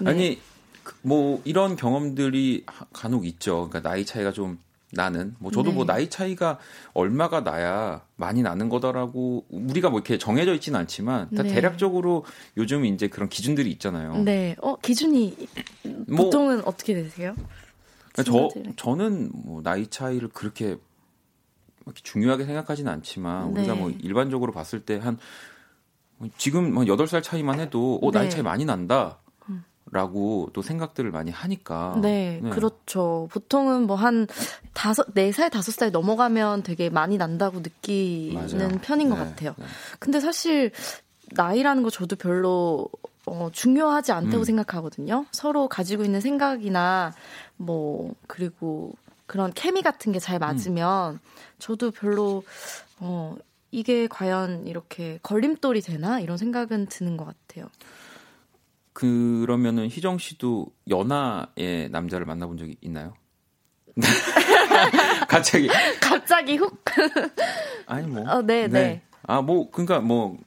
[0.00, 0.10] 네.
[0.10, 0.40] 아니
[0.84, 3.68] 그, 뭐 이런 경험들이 하- 간혹 있죠.
[3.68, 4.58] 그러니까 나이 차이가 좀
[4.96, 5.74] 나는 뭐 저도 네.
[5.76, 6.58] 뭐 나이 차이가
[6.94, 11.50] 얼마가 나야 많이 나는 거다라고 우리가 뭐 이렇게 정해져 있지는 않지만 다 네.
[11.54, 12.24] 대략적으로
[12.56, 14.16] 요즘 이제 그런 기준들이 있잖아요.
[14.22, 15.36] 네, 어 기준이
[16.08, 17.34] 뭐 보통은 어떻게 되세요?
[18.14, 18.76] 저 친구들은.
[18.76, 20.76] 저는 뭐 나이 차이를 그렇게
[21.84, 23.80] 이렇게 중요하게 생각하지는 않지만 우리가 네.
[23.80, 25.18] 뭐 일반적으로 봤을 때 한
[26.38, 28.28] 지금 뭐 8살 차이만 해도 어 나이 네.
[28.30, 29.18] 차이 많이 난다.
[29.92, 31.96] 라고 또 생각들을 많이 하니까.
[32.02, 33.28] 네, 그렇죠.
[33.30, 34.26] 보통은 뭐 한
[34.72, 38.78] 다섯, 네 살, 다섯 살 넘어가면 되게 많이 난다고 느끼는 맞아요.
[38.82, 39.54] 편인 것 네, 같아요.
[39.56, 39.64] 네.
[40.00, 40.72] 근데 사실
[41.30, 42.88] 나이라는 거 저도 별로
[43.26, 44.44] 어, 중요하지 않다고 음.
[44.44, 45.26] 생각하거든요.
[45.32, 47.12] 서로 가지고 있는 생각이나
[47.56, 48.92] 뭐 그리고
[49.26, 51.20] 그런 케미 같은 게 잘 맞으면
[51.58, 52.42] 저도 별로
[52.98, 53.36] 어
[53.70, 57.68] 이게 과연 이렇게 걸림돌이 되나 이런 생각은 드는 것 같아요.
[58.96, 63.14] 그러면은 희정 씨도 연하의 남자를 만나본 적이 있나요?
[65.28, 65.68] 갑자기
[66.00, 66.82] 갑자기 훅.
[67.86, 68.22] 아니 뭐.
[68.28, 69.02] 어, 네, 네.
[69.26, 70.38] 아뭐 그러니까 뭐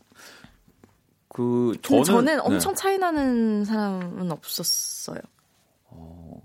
[1.40, 2.42] 그 저는 저는 네.
[2.44, 5.20] 엄청 차이 나는 사람은 없었어요.
[5.88, 6.42] 어,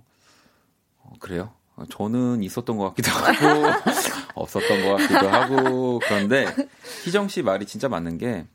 [1.19, 1.53] 그래요?
[1.75, 3.91] 어, 저는 있었던 것 같기도 하고
[4.37, 6.47] 없었던 것 같기도 하고 그런데
[7.03, 8.47] 희정 씨 말이 진짜 맞는 게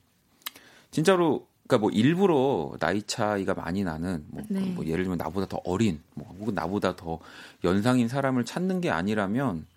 [0.92, 4.60] 진짜로 그러니까 뭐 일부러 나이 차이가 많이 나는 뭐, 네.
[4.62, 7.20] 뭐 예를 들면 나보다 더 어린 뭐 혹은 나보다 더
[7.64, 9.68] 연상인 사람을 찾는 게 아니라면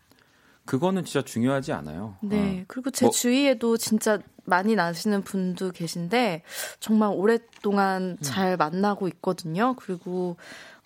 [0.64, 2.16] 그거는 진짜 중요하지 않아요.
[2.22, 2.60] 네.
[2.62, 2.64] 어.
[2.66, 6.44] 그리고 제 뭐- 주위에도 진짜 많이 나시는 분도 계신데
[6.80, 8.16] 정말 오랫동안 음.
[8.22, 9.74] 잘 만나고 있거든요.
[9.76, 10.36] 그리고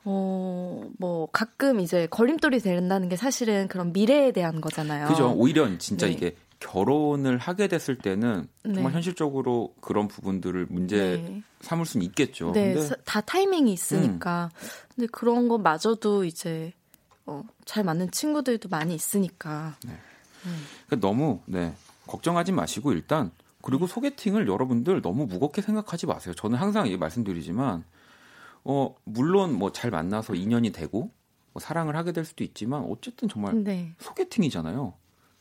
[0.09, 5.09] 어, 뭐, 가끔 이제 걸림돌이 된다는 게 사실은 그런 미래에 대한 거잖아요.
[5.09, 5.33] 그죠.
[5.33, 6.13] 오히려 진짜 네.
[6.13, 6.37] 이게
[6.67, 8.91] 결혼을 하게 됐을 때는 정말 네.
[8.91, 11.43] 현실적으로 그런 부분들을 문제 네.
[11.61, 12.53] 삼을 수는 있겠죠.
[12.53, 12.97] 네, 근데...
[13.05, 14.51] 다 타이밍이 있으니까.
[14.53, 14.69] 음.
[14.95, 16.73] 근데 그런 것마저도 이제
[17.25, 19.77] 어, 잘 맞는 친구들도 많이 있으니까.
[19.85, 19.93] 네.
[20.45, 20.65] 음.
[20.87, 21.73] 그러니까 너무 네
[22.09, 23.31] 걱정하지 마시고 일단
[23.63, 26.35] 그리고 소개팅을 여러분들 너무 무겁게 생각하지 마세요.
[26.35, 27.85] 저는 항상 이 말씀드리지만
[28.65, 31.11] 어 물론 뭐 잘 만나서 인연이 되고
[31.53, 33.95] 뭐 사랑을 하게 될 수도 있지만 어쨌든 정말 네.
[33.99, 34.95] 소개팅이잖아요.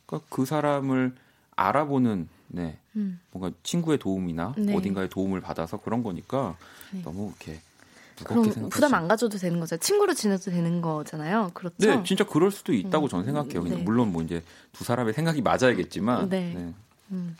[0.06, 1.14] 그러니까 그 사람을
[1.56, 3.20] 알아보는 네 음.
[3.32, 4.74] 뭔가 친구의 도움이나 네.
[4.74, 6.56] 어딘가의 도움을 받아서 그런 거니까
[6.92, 7.02] 네.
[7.02, 7.60] 너무 이렇게
[8.24, 9.76] 그럼 부담 안 가져도 되는 거죠.
[9.76, 11.50] 친구로 지내도 되는 거잖아요.
[11.52, 11.76] 그렇죠.
[11.78, 13.08] 네, 진짜 그럴 수도 있다고 음.
[13.08, 13.62] 저는 생각해요.
[13.64, 13.76] 네.
[13.82, 14.42] 물론 뭐 이제
[14.72, 16.30] 두 사람의 생각이 맞아야겠지만.
[16.30, 16.54] 네.
[16.54, 16.74] 네.
[17.10, 17.36] 음.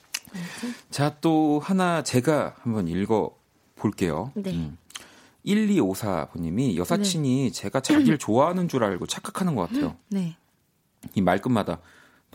[0.90, 3.34] 자, 또 하나 제가 한번 읽어
[3.74, 4.32] 볼게요.
[4.34, 4.52] 네.
[4.52, 4.76] 음.
[5.46, 7.50] 1254번님이 여사친이 네.
[7.50, 9.96] 제가 자기를 좋아하는 줄 알고 착각하는 것 같아요.
[10.08, 10.36] 네.
[11.14, 11.78] 이 말끝마다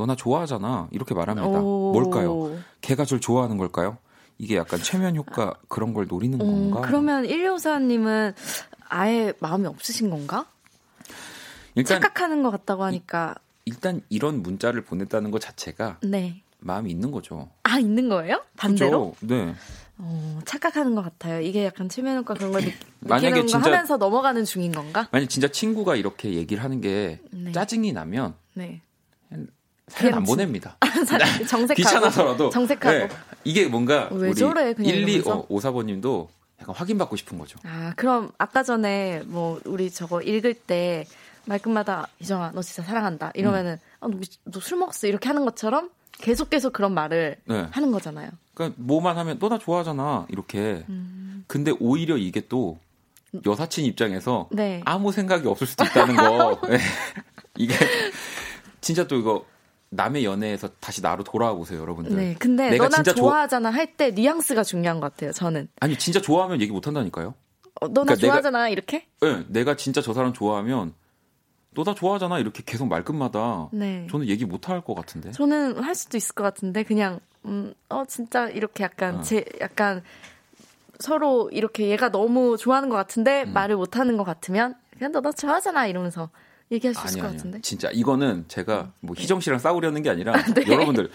[0.02, 1.60] 너 나 좋아하잖아 이렇게 말합니다.
[1.62, 2.60] 뭘까요?
[2.82, 3.98] 걔가 절 좋아하는 걸까요?
[4.40, 6.82] 이게 약간 최면 효과 그런 걸 노리는 음, 건가?
[6.88, 8.34] 그러면 1254님은
[8.90, 10.48] 아예 마음이 없으신 건가?
[11.76, 13.36] 일단, 착각하는 것 같다고 하니까
[13.66, 16.42] 이, 일단 이런 문자를 보냈다는 것 자체가 네.
[16.60, 17.50] 마음이 있는 거죠.
[17.64, 18.42] 아 있는 거예요?
[18.58, 19.12] 반대로?
[19.12, 19.28] 그쵸?
[19.28, 19.54] 네.
[20.00, 21.42] 어, 착각하는 것 같아요.
[21.42, 22.64] 이게 약간 최면 효과 그런 걸
[23.02, 25.08] 느끼는 거 하면서 넘어가는 중인 건가?
[25.12, 27.52] 만약 진짜 친구가 이렇게 얘기를 하는 게 네.
[27.52, 28.82] 짜증이 나면 네.
[29.88, 30.78] 사연 안 보냅니다.
[31.48, 33.10] 정색하고 귀찮아서라도 정색하고 네.
[33.44, 36.28] 이게 뭔가 왜 우리 저래 그냥 1, 2, 어, 5사번님도
[36.62, 37.60] 약간 확인받고 싶은 거죠.
[37.64, 41.06] 아 그럼 아까 전에 뭐 우리 저거 읽을 때
[41.46, 44.22] 말끝마다 이정아 너 진짜 사랑한다 이러면은 음.
[44.22, 47.68] 아, 너술 먹었어 이렇게 하는 것처럼 계속 계속 그런 말을 네.
[47.72, 48.30] 하는 거잖아요.
[48.54, 50.86] 그러니까 뭐만 하면 너 나 좋아하잖아 이렇게.
[50.88, 51.44] 음.
[51.48, 52.78] 근데 오히려 이게 또
[53.46, 54.82] 여사친 입장에서 네.
[54.86, 56.62] 아무 생각이 없을 수도 있다는 거.
[56.70, 56.78] 네.
[57.58, 57.74] 이게
[58.82, 59.46] 진짜 또 이거
[59.92, 62.16] 남의 연애에서 다시 나로 돌아와 보세요, 여러분들.
[62.16, 65.68] 네, 근데 내가 너나 진짜 좋아하잖아 할때 뉘앙스가 중요한 것 같아요, 저는.
[65.82, 67.34] 아니, 진짜 좋아하면 얘기 못 한다니까요.
[67.82, 69.06] 어, 너나 그러니까 좋아하잖아 내가, 이렇게?
[69.22, 70.94] 네, 내가 진짜 저 사람 좋아하면
[71.74, 74.06] 너 나 좋아하잖아 이렇게 계속 말끝마다 네.
[74.12, 75.32] 저는 얘기 못 할 것 같은데.
[75.32, 79.22] 저는 할 수도 있을 것 같은데 그냥 음, 어 진짜 이렇게 약간 어.
[79.22, 80.04] 제 약간
[81.00, 83.54] 서로 이렇게 얘가 너무 좋아하는 것 같은데 음.
[83.54, 86.30] 말을 못 하는 것 같으면 그냥 너 나 좋아하잖아 이러면서
[86.72, 87.60] 얘기할 수 있을 것 같은데.
[87.62, 90.64] 진짜 이거는 제가 뭐 희정 씨랑 싸우려는 게 아니라 아, 네.
[90.68, 91.10] 여러분들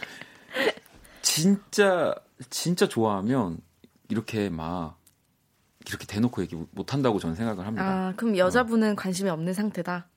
[1.23, 2.15] 진짜
[2.51, 3.59] 진짜 좋아하면
[4.09, 4.99] 이렇게 막
[5.89, 7.85] 이렇게 대놓고 얘기 못 한다고 저는 생각을 합니다.
[7.87, 8.97] 아, 그럼 여자분은 어.
[8.97, 10.09] 관심이 없는 상태다.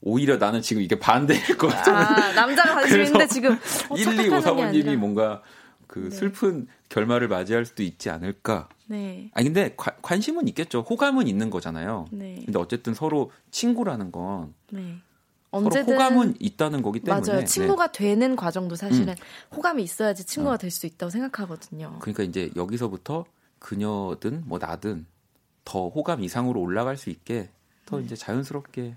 [0.00, 1.72] 오히려 나는 지금 이게 반대일 것.
[1.88, 3.52] 아, 남자가 관심 있는데 지금
[3.88, 5.42] 어, 1, 2, 5, 4번님이 뭔가
[5.88, 6.10] 그 네.
[6.10, 8.68] 슬픈 결말을 맞이할 수도 있지 않을까.
[8.86, 9.30] 네.
[9.34, 10.82] 아니 근데 과, 관심은 있겠죠.
[10.88, 12.06] 호감은 있는 거잖아요.
[12.12, 12.40] 네.
[12.44, 14.98] 근데 어쨌든 서로 친구라는 건 네.
[15.50, 17.44] 언제든 호감은 있다는 거기 때문에 맞아요.
[17.44, 17.98] 친구가 네.
[17.98, 19.56] 되는 과정도 사실은 음.
[19.56, 20.58] 호감이 있어야지 친구가 어.
[20.58, 21.96] 될수 있다고 생각하거든요.
[22.00, 23.24] 그러니까 이제 여기서부터
[23.58, 25.06] 그녀든 뭐 나든
[25.64, 27.50] 더 호감 이상으로 올라갈 수 있게
[27.86, 28.04] 더 네.
[28.04, 28.94] 이제 자연스럽게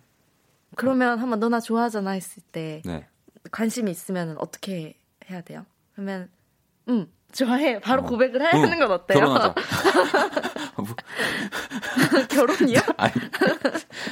[0.75, 3.07] 그러면 한번 너 나 좋아하잖아 했을 때 네.
[3.51, 4.95] 관심이 있으면 어떻게
[5.29, 5.65] 해야 돼요?
[5.93, 6.29] 그러면
[6.89, 7.79] 음 좋아해.
[7.79, 8.05] 바로 어.
[8.05, 9.19] 고백을 해 하는 건 어때요?
[9.19, 9.55] 결혼하자.
[12.29, 12.79] 결혼이요?
[12.97, 13.13] 아니,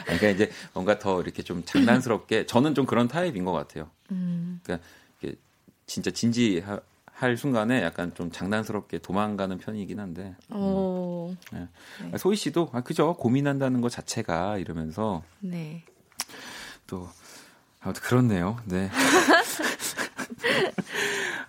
[0.06, 3.90] 그러니까 이제 뭔가 더 이렇게 좀 장난스럽게 저는 좀 그런 타입인 것 같아요.
[4.12, 4.60] 음.
[4.64, 4.88] 그러니까
[5.86, 10.36] 진짜 진지할 순간에 약간 좀 장난스럽게 도망가는 편이긴 한데.
[10.52, 11.36] 음.
[11.52, 11.68] 네.
[12.12, 12.18] 네.
[12.18, 15.24] 소희 씨도 아 그죠 고민한다는 것 자체가 이러면서.
[15.40, 15.84] 네.
[16.88, 17.10] 또
[17.82, 18.58] 아무튼 그렇네요.
[18.66, 18.90] 네.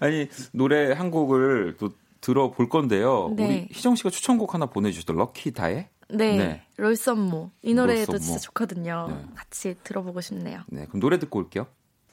[0.01, 1.91] 아니 노래 한 곡을 또
[2.21, 3.33] 들어볼 건데요.
[3.37, 3.45] 네.
[3.47, 6.63] 우리 희정 씨가 추천곡 하나 보내주셨던 럭키 다의 네, 네.
[6.77, 9.07] 롤썸모 이 노래도 진짜 좋거든요.
[9.09, 9.25] 네.
[9.37, 10.63] 같이 들어보고 싶네요.
[10.67, 11.67] 네, 그럼 노래 듣고 올게요.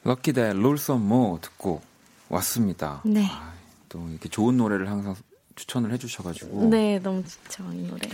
[0.03, 1.81] 럭키 다의 롤썸모 듣고
[2.29, 3.01] 왔습니다.
[3.05, 3.25] 네.
[3.29, 3.53] 아,
[3.89, 5.15] 또 이렇게 좋은 노래를 항상
[5.55, 8.07] 추천을 해주셔가지고 네, 너무 좋죠 이 노래.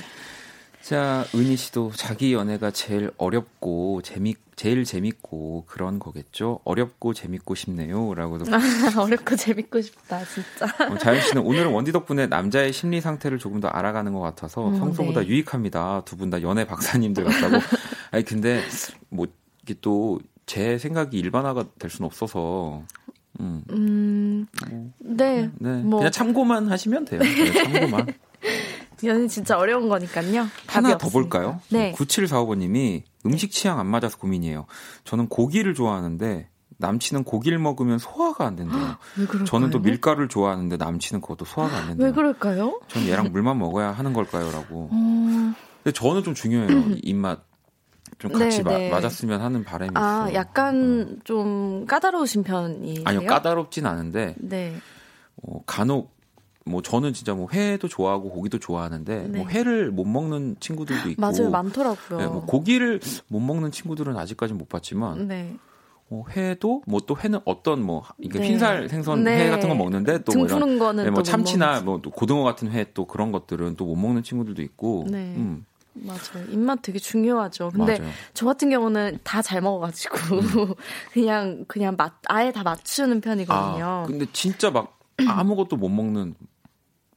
[0.83, 6.59] 자, 은희 씨도 자기 연애가 제일 어렵고 재미 제일 재밌고 그런 거겠죠.
[6.65, 8.45] 어렵고 재밌고 싶네요라고도.
[9.01, 10.65] 어렵고 재밌고 싶다, 진짜.
[10.91, 14.77] 어, 자연 씨는 오늘은 원디 덕분에 남자의 심리 상태를 조금 더 알아가는 것 같아서 음,
[14.79, 15.27] 평소보다 네.
[15.27, 16.03] 유익합니다.
[16.05, 17.57] 두 분 다 연애 박사님들 같다고.
[18.11, 18.61] 아니 근데
[19.09, 19.25] 뭐
[19.63, 22.83] 이게 또 제 생각이 일반화가 될 수는 없어서.
[23.39, 23.63] 음.
[23.71, 25.49] 음 뭐, 네.
[25.57, 25.77] 네.
[25.81, 25.99] 뭐.
[25.99, 27.21] 그냥 참고만 하시면 돼요.
[27.21, 28.07] 네, 참고만.
[29.05, 30.47] 연애 진짜 어려운 거니까요.
[30.67, 31.59] 하나 더 볼까요?
[31.69, 31.91] 네.
[31.93, 34.65] 9745번님이 음식 취향 안 맞아서 고민이에요.
[35.03, 38.97] 저는 고기를 좋아하는데 남친은 고기를 먹으면 소화가 안 된대요.
[39.17, 39.45] 왜 그럴까요?
[39.45, 42.07] 저는 또 밀가루를 좋아하는데 남친은 그것도 소화가 안 된대요.
[42.07, 42.81] 왜 그럴까요?
[42.87, 44.89] 전 얘랑 물만 먹어야 하는 걸까요?라고.
[44.91, 45.53] 어...
[45.83, 46.95] 근데 저는 좀 중요해요.
[47.03, 47.41] 입맛
[48.19, 48.89] 좀 같이 네, 네.
[48.89, 50.35] 맞았으면 하는 바람이 아, 있어요.
[50.35, 51.21] 약간 어.
[51.23, 53.01] 좀 까다로우신 편이에요?
[53.05, 54.35] 아니요, 까다롭진 않은데.
[54.37, 54.75] 네.
[55.41, 56.15] 어, 간혹
[56.65, 59.37] 뭐 저는 진짜 뭐 회도 좋아하고 고기도 좋아하는데 네.
[59.39, 62.19] 뭐 회를 못 먹는 친구들도 있고 맞아요 많더라고요.
[62.19, 65.55] 네, 뭐 고기를 못 먹는 친구들은 아직까지 못 봤지만 네.
[66.07, 68.47] 뭐 회도 뭐 또 회는 어떤 뭐 이게 네.
[68.47, 69.45] 흰살 생선 네.
[69.45, 72.85] 회 같은 거 먹는데 또 뭐 이런 거는 네, 뭐 참치나 뭐 고등어 같은 회
[72.93, 75.33] 또 그런 것들은 또 못 먹는 친구들도 있고 네.
[75.35, 75.65] 음.
[75.95, 76.47] 맞아요.
[76.49, 77.69] 입맛 되게 중요하죠.
[77.71, 78.11] 근데 맞아요.
[78.33, 80.73] 저 같은 경우는 다 잘 먹어가지고 음.
[81.13, 83.85] 그냥 그냥 맛 아예 다 맞추는 편이거든요.
[83.85, 84.97] 아, 근데 진짜 막
[85.27, 86.33] 아무것도 못 먹는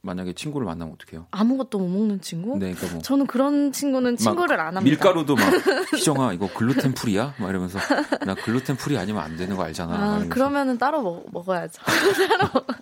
[0.01, 1.27] 만약에 친구를 만나면 어떡해요?
[1.31, 2.57] 아무것도 못 먹는 친구?
[2.57, 4.81] 네, 그러니까 뭐 저는 그런 친구는 친구를 안 합니다.
[4.81, 5.43] 밀가루도 막
[5.93, 7.33] 희정아 이거 gluten free야?
[7.37, 7.79] 막 이러면서
[8.25, 9.93] 나 gluten free 아니면 안 되는 거 알잖아.
[9.95, 11.81] 아, 그러면은 따로 먹, 먹어야죠.
[11.83, 12.65] 따로.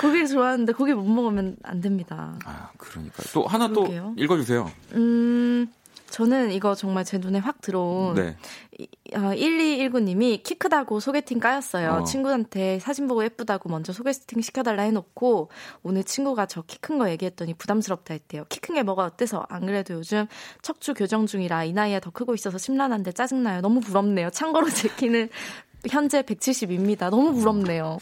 [0.00, 2.38] 고기 좋아하는데 고기 못 먹으면 안 됩니다.
[2.44, 4.14] 아, 그러니까 또 하나 그러게요.
[4.16, 4.70] 또 읽어주세요.
[4.92, 5.68] 음,
[6.10, 8.36] 저는 이거 정말 제 눈에 확 들어온 네.
[9.14, 11.90] 어, 1219님이 키 크다고 소개팅 까였어요.
[12.00, 12.04] 어.
[12.04, 15.50] 친구한테 사진 보고 예쁘다고 먼저 소개팅 시켜달라 해놓고
[15.82, 18.44] 오늘 친구가 저 키 큰 거 얘기했더니 부담스럽다 했대요.
[18.48, 19.46] 키 큰 게 뭐가 어때서?
[19.48, 20.26] 안 그래도 요즘
[20.62, 23.60] 척추 교정 중이라 이 나이에 더 크고 있어서 심란한데 짜증나요.
[23.60, 24.30] 너무 부럽네요.
[24.30, 25.28] 참고로 제 키는
[25.88, 27.10] 현재 170입니다.
[27.10, 27.98] 너무 부럽네요.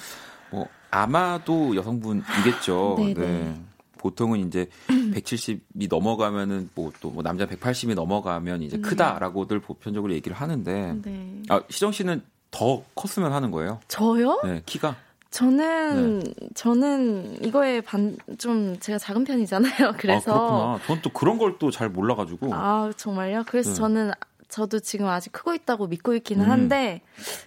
[0.50, 2.94] 뭐 아마도 여성분이겠죠.
[2.98, 3.14] 네네.
[3.14, 3.60] 네.
[4.04, 8.82] 보통은 이제 170이 넘어가면은 뭐또 뭐 남자 180이 넘어가면 이제 네.
[8.82, 11.42] 크다라고들 보편적으로 얘기를 하는데 네.
[11.48, 13.80] 아 희정 씨는 더 컸으면 하는 거예요.
[13.88, 14.40] 저요?
[14.44, 14.94] 네, 키가
[15.30, 16.22] 저는
[16.54, 19.94] 저는 이거에 반 좀 제가 작은 편이잖아요.
[19.98, 20.78] 그래서 아, 그렇구나.
[20.86, 23.44] 전또 그런 걸 또 잘 몰라가지고 아 정말요?
[23.46, 23.74] 그래서 네.
[23.76, 24.10] 저는
[24.48, 26.50] 저도 지금 아직 크고 있다고 믿고 있기는 음.
[26.50, 27.00] 한데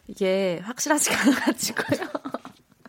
[0.08, 2.08] 이게 확실하지가 않아가지고요.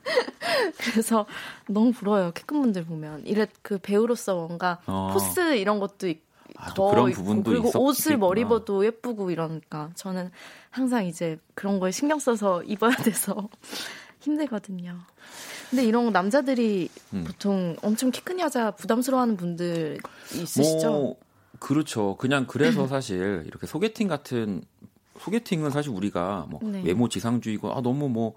[0.78, 1.26] 그래서
[1.68, 2.32] 너무 부러워요.
[2.32, 5.10] 키큰 분들 보면 이래 그 배우로서 뭔가 어.
[5.12, 6.20] 포스 이런 것도 있,
[6.56, 8.56] 아, 더또 그런 있고, 부분도 그리고 있었- 옷을 머리 있겠구나.
[8.58, 10.30] 입어도 예쁘고 이러니까 저는
[10.70, 13.48] 항상 이제 그런 거에 신경 써서 입어야 돼서
[14.20, 14.98] 힘들거든요.
[15.70, 17.24] 근데 이런 거 남자들이 음.
[17.26, 19.98] 보통 엄청 키 큰 여자 부담스러워하는 분들
[20.34, 20.90] 있으시죠?
[20.90, 21.16] 뭐
[21.60, 22.16] 그렇죠.
[22.16, 24.62] 그냥 그래서 사실 이렇게 소개팅 같은
[25.20, 26.82] 소개팅은 사실 우리가 뭐 네.
[26.84, 28.34] 외모 지상주의고 아 너무 뭐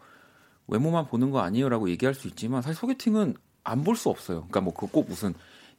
[0.67, 4.37] 외모만 보는 거 아니에요라고 얘기할 수 있지만 사실 소개팅은 안 볼 수 없어요.
[4.49, 5.33] 그러니까 뭐 그 꼭 무슨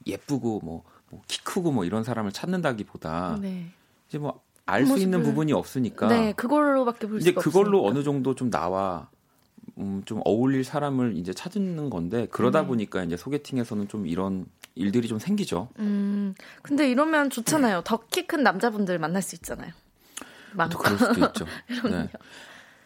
[0.07, 0.85] 예쁘고 뭐
[1.26, 3.66] 키 크고 뭐 이런 사람을 찾는다기보다 네.
[4.09, 7.91] 이제 뭐 알수 있는 모습을- 부분이 없으니까 네, 그걸로밖에 볼 이제 그걸로 없으니까.
[7.99, 9.11] 어느 정도 좀 나와
[9.76, 12.66] 음, 좀 어울릴 사람을 이제 찾는 건데 그러다 네.
[12.66, 15.68] 보니까 이제 소개팅에서는 좀 이런 일들이 좀 생기죠.
[15.80, 17.83] 음, 근데 이러면 좋잖아요.
[17.85, 19.70] 더키 큰 남자분들 만날 수 있잖아요.
[20.51, 20.78] 또 많고.
[20.78, 21.45] 그럴 수도 있죠.
[21.91, 22.09] 네.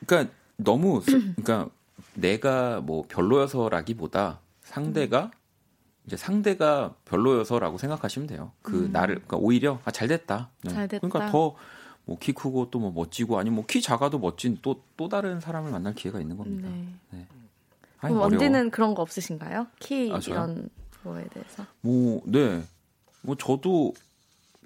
[0.04, 1.68] 그러니까 너무 스- 그러니까
[2.16, 5.30] 내가 뭐 별로여서라기보다 상대가
[6.06, 8.52] 이제 상대가 별로여서라고 생각하시면 돼요.
[8.62, 10.50] 그 나를 그러니까 오히려 아, 잘 됐다.
[10.62, 10.70] 네.
[10.70, 10.74] 음.
[10.74, 11.06] 잘 됐다.
[11.08, 11.56] 그러니까 더
[12.08, 16.20] 뭐 키 크고 또 뭐 멋지고 아니 뭐키 작아도 멋진 또또 다른 사람을 만날 기회가
[16.20, 16.68] 있는 겁니다.
[17.10, 17.26] 네.
[17.98, 18.22] 아니, 그럼 어려워.
[18.30, 19.66] 원디는 그런 거 없으신가요?
[19.80, 20.20] 키 아?
[20.24, 20.68] 이런
[21.02, 21.66] 거에 대해서.
[21.80, 22.62] 뭐, 네.
[23.22, 23.92] 뭐, 저도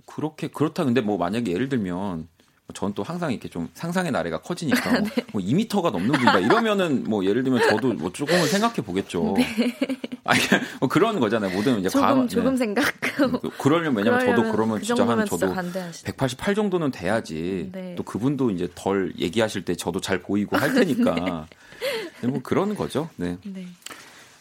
[0.05, 0.85] 그렇게, 그렇다.
[0.85, 2.29] 근데 뭐, 만약에 예를 들면,
[2.73, 5.11] 전또 항상 이렇게 좀 상상의 나래가 커지니까 뭐, 네.
[5.33, 9.35] 뭐 2미터가 넘는 분이다 이러면은 뭐 예를 들면 저도 뭐 조금은 생각해 보겠죠.
[10.25, 10.41] 아니
[10.79, 11.51] 뭐 그런 거잖아요.
[11.57, 11.89] 모든 이제 네.
[11.89, 12.57] 조금 과학- 조금 네.
[12.59, 12.95] 생각.
[13.01, 16.05] 그- 그러려면 왜냐면 저도 그러면 그 진짜 한 저도 진짜 반대하시죠.
[16.07, 17.71] 188 정도는 돼야지.
[17.73, 17.95] 네.
[17.97, 21.47] 또 그분도 이제 덜 얘기하실 때 저도 잘 보이고 할 테니까.
[22.21, 23.09] 네, 뭐 그런 거죠.
[23.17, 23.39] 네.
[23.45, 23.67] 네.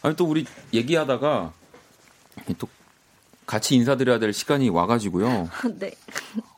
[0.02, 1.52] 아니 또 우리 얘기하다가
[2.58, 2.68] 또
[3.50, 5.50] 같이 인사드려야 될 시간이 와가지고요.
[5.80, 5.90] 네.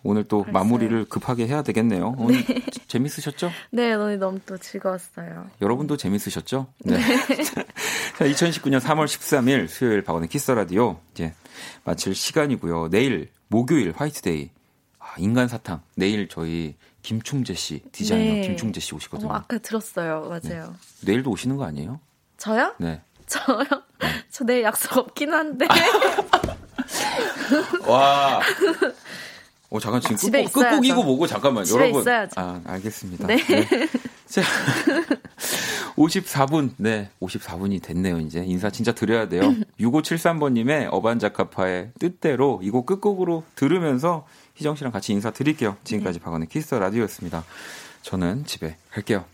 [0.03, 0.53] 오늘 또 벌써요?
[0.53, 2.14] 마무리를 급하게 해야 되겠네요.
[2.18, 2.45] 오늘
[2.86, 3.51] 재밌으셨죠?
[3.70, 5.49] 네, 오늘 너무 또 즐거웠어요.
[5.62, 6.66] 여러분도 재밌으셨죠?
[6.80, 6.99] 네.
[8.18, 11.32] 자, 2019년 3월 13일 수요일 박원의 키스 라디오 이제
[11.84, 12.90] 마칠 시간이고요.
[12.90, 14.51] 내일 목요일 화이트데이
[14.99, 18.40] 아, 인간 사탕 내일 저희 김충재 씨 디자이너 네.
[18.43, 19.30] 김충재 씨 오시거든요.
[19.30, 20.28] 어, 아까 들었어요.
[20.28, 20.74] 맞아요.
[21.07, 22.01] 내일도 오시는 거 아니에요?
[22.36, 22.74] 저요?
[22.78, 23.01] 네.
[23.26, 23.64] 저요?
[24.30, 25.66] 저 내일 약속 없긴 한데.
[27.87, 28.41] 와.
[29.70, 31.03] 어, 잠깐 지금 집에 끝곡, 끝곡이고.
[31.03, 32.01] 뭐고 잠깐만 집에 여러분.
[32.03, 32.33] 있어야죠.
[32.41, 33.26] 아, 알겠습니다.
[33.26, 33.39] 네.
[34.26, 34.43] 자.
[35.97, 36.70] 54분.
[36.78, 37.11] 네.
[37.20, 38.43] 54분이 됐네요, 이제.
[38.47, 39.43] 인사 진짜 드려야 돼요.
[39.80, 45.76] 6573번 님의 어반자카파의 뜻대로 이 곡 끝곡으로 들으면서 희정 씨랑 같이 인사 드릴게요.
[45.85, 47.45] 지금까지 박원의 키스 터 라디오였습니다.
[48.03, 49.24] 저는 집에 갈게요.